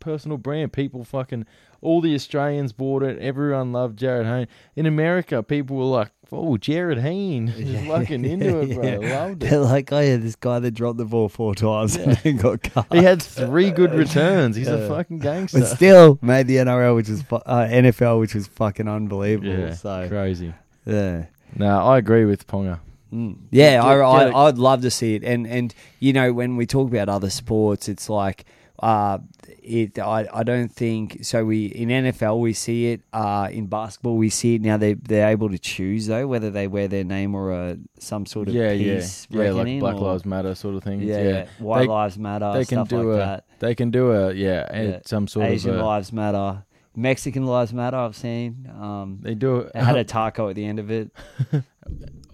[0.00, 0.72] personal brand.
[0.72, 1.46] People fucking,
[1.80, 3.18] all the Australians bought it.
[3.18, 4.48] Everyone loved Jarryd Hayne.
[4.76, 8.84] In America, people were like, "Oh, Jarryd Hayne, Just fucking into it, bro.
[8.84, 9.18] Yeah.
[9.18, 12.16] Loved it." They're like, oh, yeah, this guy that dropped the ball four times and
[12.18, 12.86] then got cut.
[12.92, 14.56] He had three good returns.
[14.56, 15.60] He's a fucking gangster.
[15.60, 19.48] But still made the NRL, which fu- uh, NFL, which was fucking unbelievable.
[19.50, 20.54] yeah, So crazy.
[20.86, 21.26] yeah,
[21.56, 22.80] No, I agree with Ponga.
[23.12, 23.38] Mm.
[23.50, 23.94] yeah, Get- I,
[24.28, 24.46] I.
[24.48, 25.24] I'd love to see it.
[25.24, 28.44] And and you know, when we talk about other sports, it's like
[28.80, 29.18] uh,
[29.62, 29.98] it.
[29.98, 31.44] I, I don't think so.
[31.44, 33.00] We in NFL we see it.
[33.12, 34.76] Uh, in basketball we see it now.
[34.76, 38.48] They they're able to choose though whether they wear their name or a some sort
[38.48, 41.04] of Yeah, yeah, piece yeah, like Black or- Lives Matter sort of things.
[41.04, 41.46] Yeah, Yeah, yeah.
[41.58, 42.52] White They- Lives Matter.
[42.52, 43.44] they can stuff do like a that.
[43.58, 44.98] they can do a yeah, Yeah.
[45.04, 46.64] some sort Asian of a, Lives Matter.
[46.96, 47.96] Mexican Lives Matter.
[47.96, 48.68] I've seen.
[48.80, 51.10] Um, they do it had a taco at the end of it.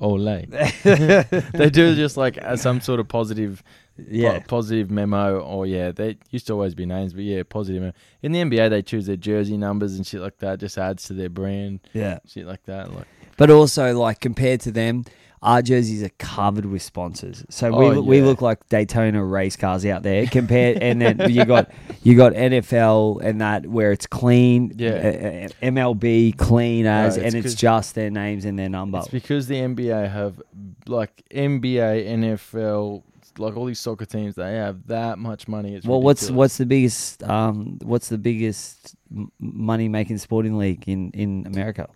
[0.00, 0.18] Ole.
[0.84, 3.62] they do just like uh, some sort of positive,
[3.96, 4.40] Yeah.
[4.40, 7.80] po- positive memo, or yeah, they used to always be names, but yeah, positive.
[7.82, 7.94] Memo.
[8.22, 10.58] In the NBA, they choose their jersey numbers and shit like that.
[10.60, 12.18] Just adds to their brand, Yeah.
[12.26, 12.92] shit like that.
[12.94, 15.04] Like But also, like compared to them,
[15.42, 17.44] our jerseys are covered with sponsors.
[17.50, 20.24] So we Oh, we look like Daytona race cars out there.
[20.26, 21.70] Compared, and then you got
[22.02, 24.72] you got NFL and that where it's clean.
[24.76, 24.90] Yeah.
[24.90, 28.98] uh, uh, MLB clean as, it's and it's just their names and their number.
[29.00, 30.40] it's because the NBA have
[30.86, 33.02] like NBA, NFL,
[33.38, 35.74] like all these soccer teams, they have that much money.
[35.74, 38.96] It's Well, what's what's the biggest um what's the biggest
[39.38, 41.88] money making sporting league in in America?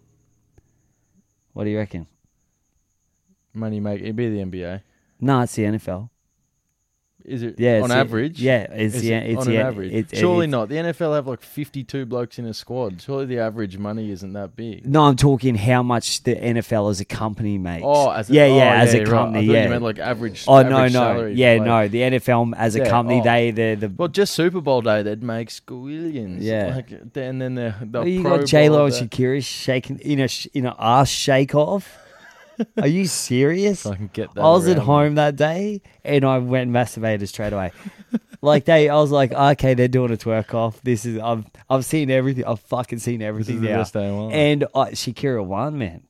[1.53, 2.07] What do you reckon?
[3.55, 4.01] money make?
[4.01, 4.83] It'd be the NBA.
[5.21, 6.11] No, it's the NFL.
[7.29, 7.55] Is it?
[7.59, 8.41] Yeah, on it's the- average.
[8.41, 9.93] yeah, it's Is the it it's on the an average.
[9.93, 10.69] it- it- Surely it's- not.
[10.69, 13.01] The NFL have like fifty-two blokes in a squad.
[13.03, 14.87] Surely the average money isn't that big.
[14.87, 17.83] No, I'm talking how much the NFL as a company makes.
[17.87, 19.07] Oh, as a, yeah, oh, yeah, as a right.
[19.07, 19.65] company, I yeah.
[19.65, 20.45] You meant like average.
[20.49, 21.89] oh no, average no, salary yeah, no.
[21.89, 23.25] The NFL as a Yeah, company, oh.
[23.25, 23.89] they they're the.
[23.97, 26.39] Well, just Super Bowl day, they'd make squillions.
[26.41, 26.77] Yeah.
[26.77, 28.95] Like, and then the the Oh, you Pro got J Lo and.
[28.95, 31.99] Shakira shaking in a sh- in a ass shake off.
[32.81, 33.87] Are you serious?
[33.87, 34.41] I can get that.
[34.41, 37.73] I was at around home that day and I went and masturbated straight away.
[38.43, 40.81] like they, I was like, okay, they're doing a twerk off.
[40.83, 42.45] This is I've I've seen everything.
[42.45, 43.79] I've fucking seen everything the now.
[43.79, 44.35] best day of my life.
[44.35, 46.03] And uh, Shakira won, man.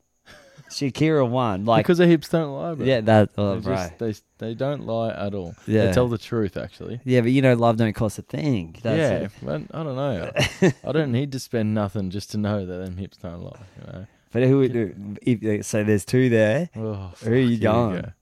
[0.70, 1.64] Shakira won.
[1.64, 2.84] Like because their hips don't lie, bro.
[2.84, 5.54] yeah, that oh, they, just, they they don't lie at all.
[5.66, 5.86] Yeah.
[5.86, 7.00] They tell the truth, actually.
[7.04, 8.76] Yeah, but you know, love don't cost a thing.
[8.82, 10.30] That's yeah, I don't know.
[10.84, 13.60] I don't need to spend nothing just to know that them hips don't lie.
[13.80, 14.06] You know.
[14.32, 15.16] But who would do?
[15.22, 16.68] If, so there's two there.
[16.76, 18.02] Oh, Who are you going?
[18.02, 18.12] go.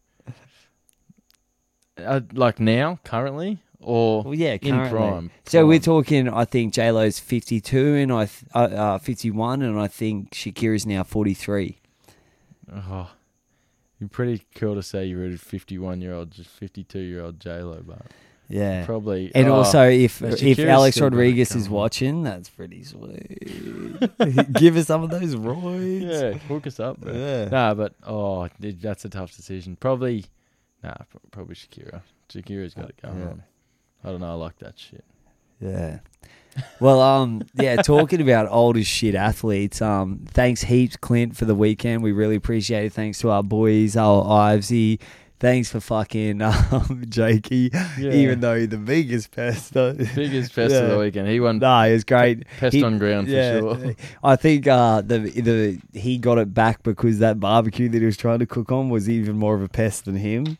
[1.98, 5.30] Uh, like now, currently, or Well, yeah, in prime.
[5.46, 6.28] So we're talking.
[6.28, 10.84] I think J Lo's 52 and I th- uh, uh, 51, and I think Shakira's
[10.84, 11.78] now 43.
[12.74, 13.10] Oh,
[13.98, 17.62] you're pretty cool to say you're a 51 year old, just 52 year old J
[17.62, 18.02] Lo, but
[18.48, 18.84] Yeah.
[18.86, 19.32] probably.
[19.34, 23.98] And oh, also, if if Alex Rodriguez is watching, that's pretty sweet.
[24.52, 26.02] Give us some of those roids.
[26.02, 27.12] yeah, hook us up, bro.
[27.12, 27.48] Yeah.
[27.48, 29.76] Nah, but oh, dude, that's a tough decision.
[29.76, 30.24] Probably,
[30.82, 30.94] nah,
[31.32, 32.02] probably Shakira.
[32.28, 33.26] Shakira's got it going Yeah.
[33.26, 33.42] on.
[34.04, 34.30] I don't know.
[34.30, 35.04] I like that shit.
[35.60, 35.98] Yeah.
[36.80, 37.76] Well, um, yeah.
[37.76, 39.82] Talking about old as shit athletes.
[39.82, 42.02] Um, thanks heaps, Clint, for the weekend.
[42.02, 42.92] We really appreciate it.
[42.92, 45.00] Thanks to our boys, our Ivesy.
[45.38, 48.12] Thanks for fucking um, Jakey, Yeah.
[48.12, 49.74] even though the biggest pest.
[49.74, 51.28] Biggest fest of the weekend.
[51.28, 52.44] He won No, it was great.
[52.58, 53.94] pest He- on ground for sure.
[54.24, 58.16] I think uh, the the he got it back because that barbecue that he was
[58.16, 60.56] trying to cook on was even more of a pest than him.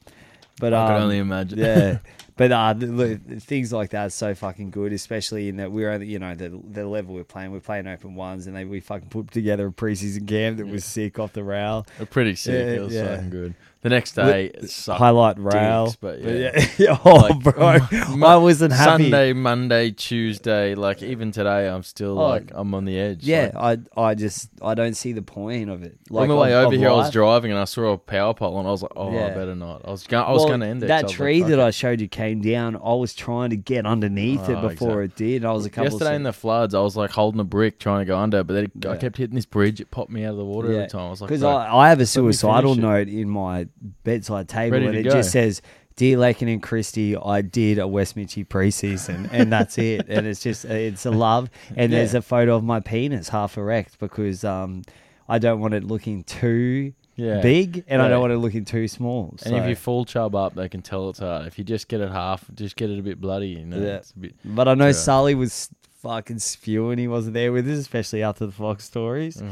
[0.61, 1.59] But I um, can only imagine.
[1.59, 1.99] yeah.
[2.37, 5.91] But uh, the, the, things like that are so fucking good, especially in that we're
[5.91, 7.51] only, you know, the the level we're playing.
[7.53, 10.85] We're playing open ones, and they we fucking put together a preseason game that was
[10.85, 11.87] sick off the rail.
[11.97, 12.53] They're pretty sick.
[12.53, 13.15] Yeah, it was yeah.
[13.17, 13.55] fucking good.
[13.83, 14.99] The next day, it sucked.
[14.99, 16.67] Highlight rail, dicks, but yeah.
[16.79, 16.99] yeah.
[17.05, 17.79] oh, Like, bro,
[18.17, 19.05] Mo- I wasn't happy.
[19.05, 23.23] Sunday, Monday, Tuesday, like even today, I'm still Oh, like I'm on the edge.
[23.23, 25.99] Yeah, Like, I I just I don't see the point of it.
[26.11, 28.35] on the way of- over of here, I was driving and I saw a power
[28.35, 29.27] pole, and I was like, "Oh, Yeah.
[29.27, 30.87] I better not." I was going, I was Well, going to end it.
[30.89, 31.61] That so I like, tree that.
[31.61, 32.77] I showed you came down.
[32.77, 35.45] I was trying to get underneath it Oh, before it did.
[35.45, 35.85] I was a couple.
[35.91, 38.43] Yesterday of in the floods, I was like holding a brick trying to go under,
[38.45, 39.81] but then it, I kept hitting this bridge.
[39.81, 41.07] It popped me out of the water every time.
[41.07, 43.69] I was like, because "Bro, I, I have a suicidal finish it." note in my
[44.05, 45.11] bedside table, Ready and to it go.
[45.11, 45.63] just says,
[45.97, 50.07] "Dear Lakin and Christie, I did a West Mitchy preseason, and that's it.
[50.09, 51.51] And it's just it's a love.
[51.77, 52.19] And there's Yeah.
[52.19, 54.83] a photo of my penis half erect because um,
[55.29, 57.41] I don't want it looking too Yeah.
[57.41, 58.09] big, and I Yeah.
[58.11, 59.35] don't want it looking too small.
[59.45, 61.47] And if you full chub up, they can tell it's hard.
[61.47, 63.49] If you just get it half, just get it a bit bloody.
[63.49, 63.97] You know, Yeah.
[63.97, 64.35] it's a bit.
[64.45, 64.93] but I know Sure.
[64.93, 65.71] Sully was
[66.03, 66.99] fucking spewing.
[66.99, 69.41] He wasn't there with us, especially after the Fox stories.
[69.43, 69.47] Oh.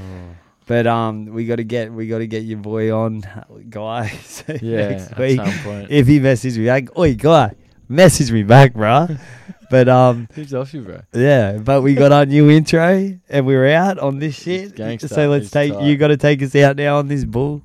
[0.67, 3.23] But um, we got to get we got to get your boy on,
[3.71, 4.45] guys.
[4.63, 5.37] Yeah, next at week.
[5.37, 5.91] some point.
[5.91, 7.55] If he messages me, like, oi, guy,
[7.89, 9.19] message me back, bruh.
[9.75, 11.01] but um, Who's off you, bro?
[11.13, 14.77] yeah, but we got our new intro and we're out on this shit.
[14.77, 15.09] Gangsta.
[15.09, 15.83] So let's take tight.
[15.83, 15.97] you.
[15.97, 17.61] Got to take us out now on this bull.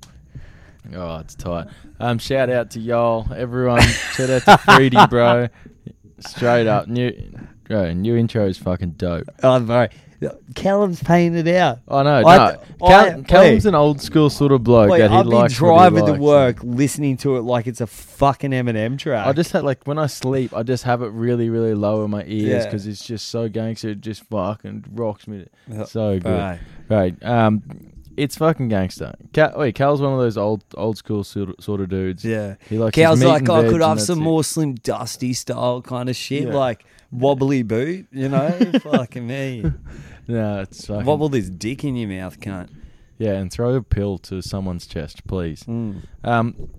[0.91, 1.68] Oh, it's tight.
[1.99, 3.84] Um, shout out to y'all, everyone.
[3.84, 5.49] shout out to Freedy, bro.
[6.22, 7.12] Straight up, new,
[7.66, 7.93] bro.
[7.93, 9.28] New intro is fucking dope.
[9.43, 9.86] Oh, bro,
[10.55, 11.80] Callum's paying it out.
[11.88, 12.43] Oh no, I- no.
[12.43, 12.55] I-
[13.11, 13.70] Cal- Callum's wait.
[13.70, 15.53] an old school sort of bloke Wait, that he I've been likes.
[15.55, 19.26] driving to work, listening to it like it's a fucking Eminem track.
[19.28, 22.11] I just had like when I sleep, I just have it really, really low in
[22.11, 22.63] my ears Yeah.
[22.65, 23.89] because it's just so gangster.
[23.89, 25.45] It just fucking rocks me.
[25.72, 25.86] Yeah.
[25.86, 26.26] So good.
[26.38, 26.59] Right.
[26.89, 27.24] Right.
[27.24, 27.63] Um,
[28.17, 29.15] it's fucking gangster.
[29.32, 32.26] Cal, wait, Cal's one of those old, old school sort of, sort of dudes.
[32.26, 32.55] Yeah.
[32.70, 32.95] He likes.
[32.97, 34.76] his Cal's meat like, and I veg could and have that's some it." more Slim
[34.76, 36.53] Dusty style kind of shit, Yeah.
[36.53, 38.49] like wobbly boot, you know?
[38.82, 39.64] Fucking me.
[40.28, 42.70] No, it's fucking, Wobble this dick in your mouth, cunt.
[43.18, 45.64] Yeah, and throw a pill to someone's chest, please.
[45.64, 46.03] Mm.
[46.24, 46.70] Um,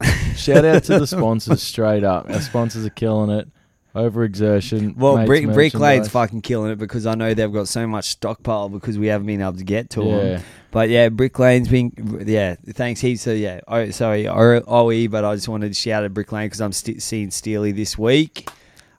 [0.36, 2.28] shout out to the sponsors straight up.
[2.30, 3.48] Our sponsors are killing it.
[3.94, 4.96] Overexertion.
[4.96, 6.08] Well, Mates Brick, Brick Lane's merchandise.
[6.10, 9.40] fucking killing it because I know they've got so much stockpile because we haven't been
[9.40, 10.16] able to get to Yeah.
[10.18, 10.42] them.
[10.70, 12.54] But yeah, Brick Lane's been yeah.
[12.74, 13.22] Thanks heaps.
[13.22, 16.46] So yeah, oh, sorry, O- OE, but I just wanted to shout at Brick Lane
[16.46, 18.48] because I'm st- seeing Steely this week.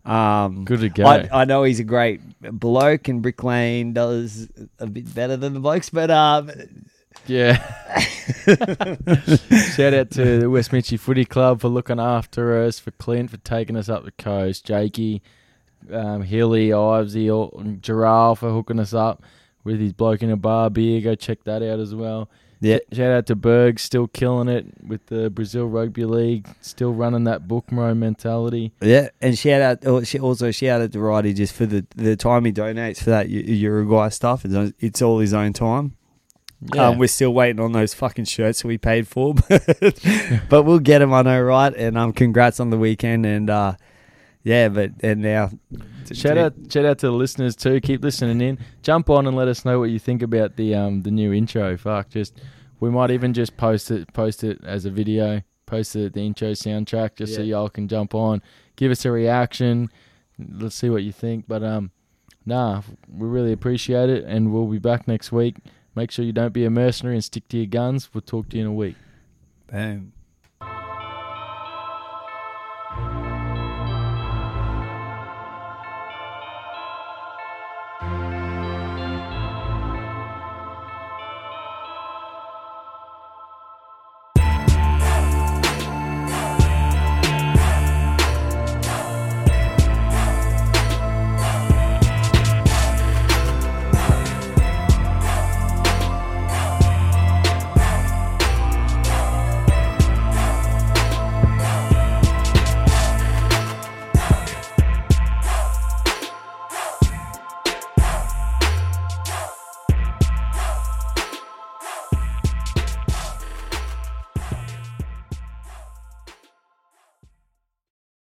[0.10, 1.06] Um, Good to go.
[1.06, 4.50] I, I know he's a great bloke, and Brick Lane does
[4.80, 6.50] a bit better than the blokes, but um,
[7.28, 7.58] Yeah.
[9.76, 13.38] Shout out to the West Mitchy Footy Club for looking after us, for Clint for
[13.38, 15.22] taking us up the coast, Jakey,
[15.92, 19.24] um, Hilly, Ivesy, all- Giraffe for hooking us up
[19.64, 21.02] with his bloke in a bar beer.
[21.02, 22.30] Go check that out as well.
[22.62, 27.24] Yeah, Shout out to Berg, still killing it with the Brazil Rugby League, still running
[27.24, 28.74] that bookmo mentality.
[28.82, 32.46] Yeah, and shout out oh, also shout out to Righty just for the the time
[32.46, 34.44] he donates for that Uruguay stuff.
[34.44, 35.96] It's, it's all his own time.
[36.76, 36.90] Yeah.
[36.90, 40.02] Um, we're still waiting on those fucking shirts we paid for, but,
[40.50, 41.14] but we'll get them.
[41.14, 41.74] I know, right?
[41.74, 43.76] And um, congrats on the weekend, and uh,
[44.44, 45.52] yeah, but and now
[46.14, 47.80] Shout out, shout out to the listeners too.
[47.82, 48.58] Keep listening in.
[48.82, 51.78] Jump on and let us know what you think about the um the new intro.
[51.78, 52.40] Fuck, just
[52.80, 55.42] we might even just post it post it as a video.
[55.66, 58.42] Post it the intro soundtrack just so y'all can jump on,
[58.76, 59.92] give us a reaction.
[60.40, 61.46] Let's see what you think.
[61.48, 61.92] But um,
[62.46, 65.58] nah, we really appreciate it, and we'll be back next week.
[65.96, 68.10] Make sure you don't be a mercenary and stick to your guns.
[68.14, 68.96] We'll talk to you in a week.
[69.68, 70.14] Boom.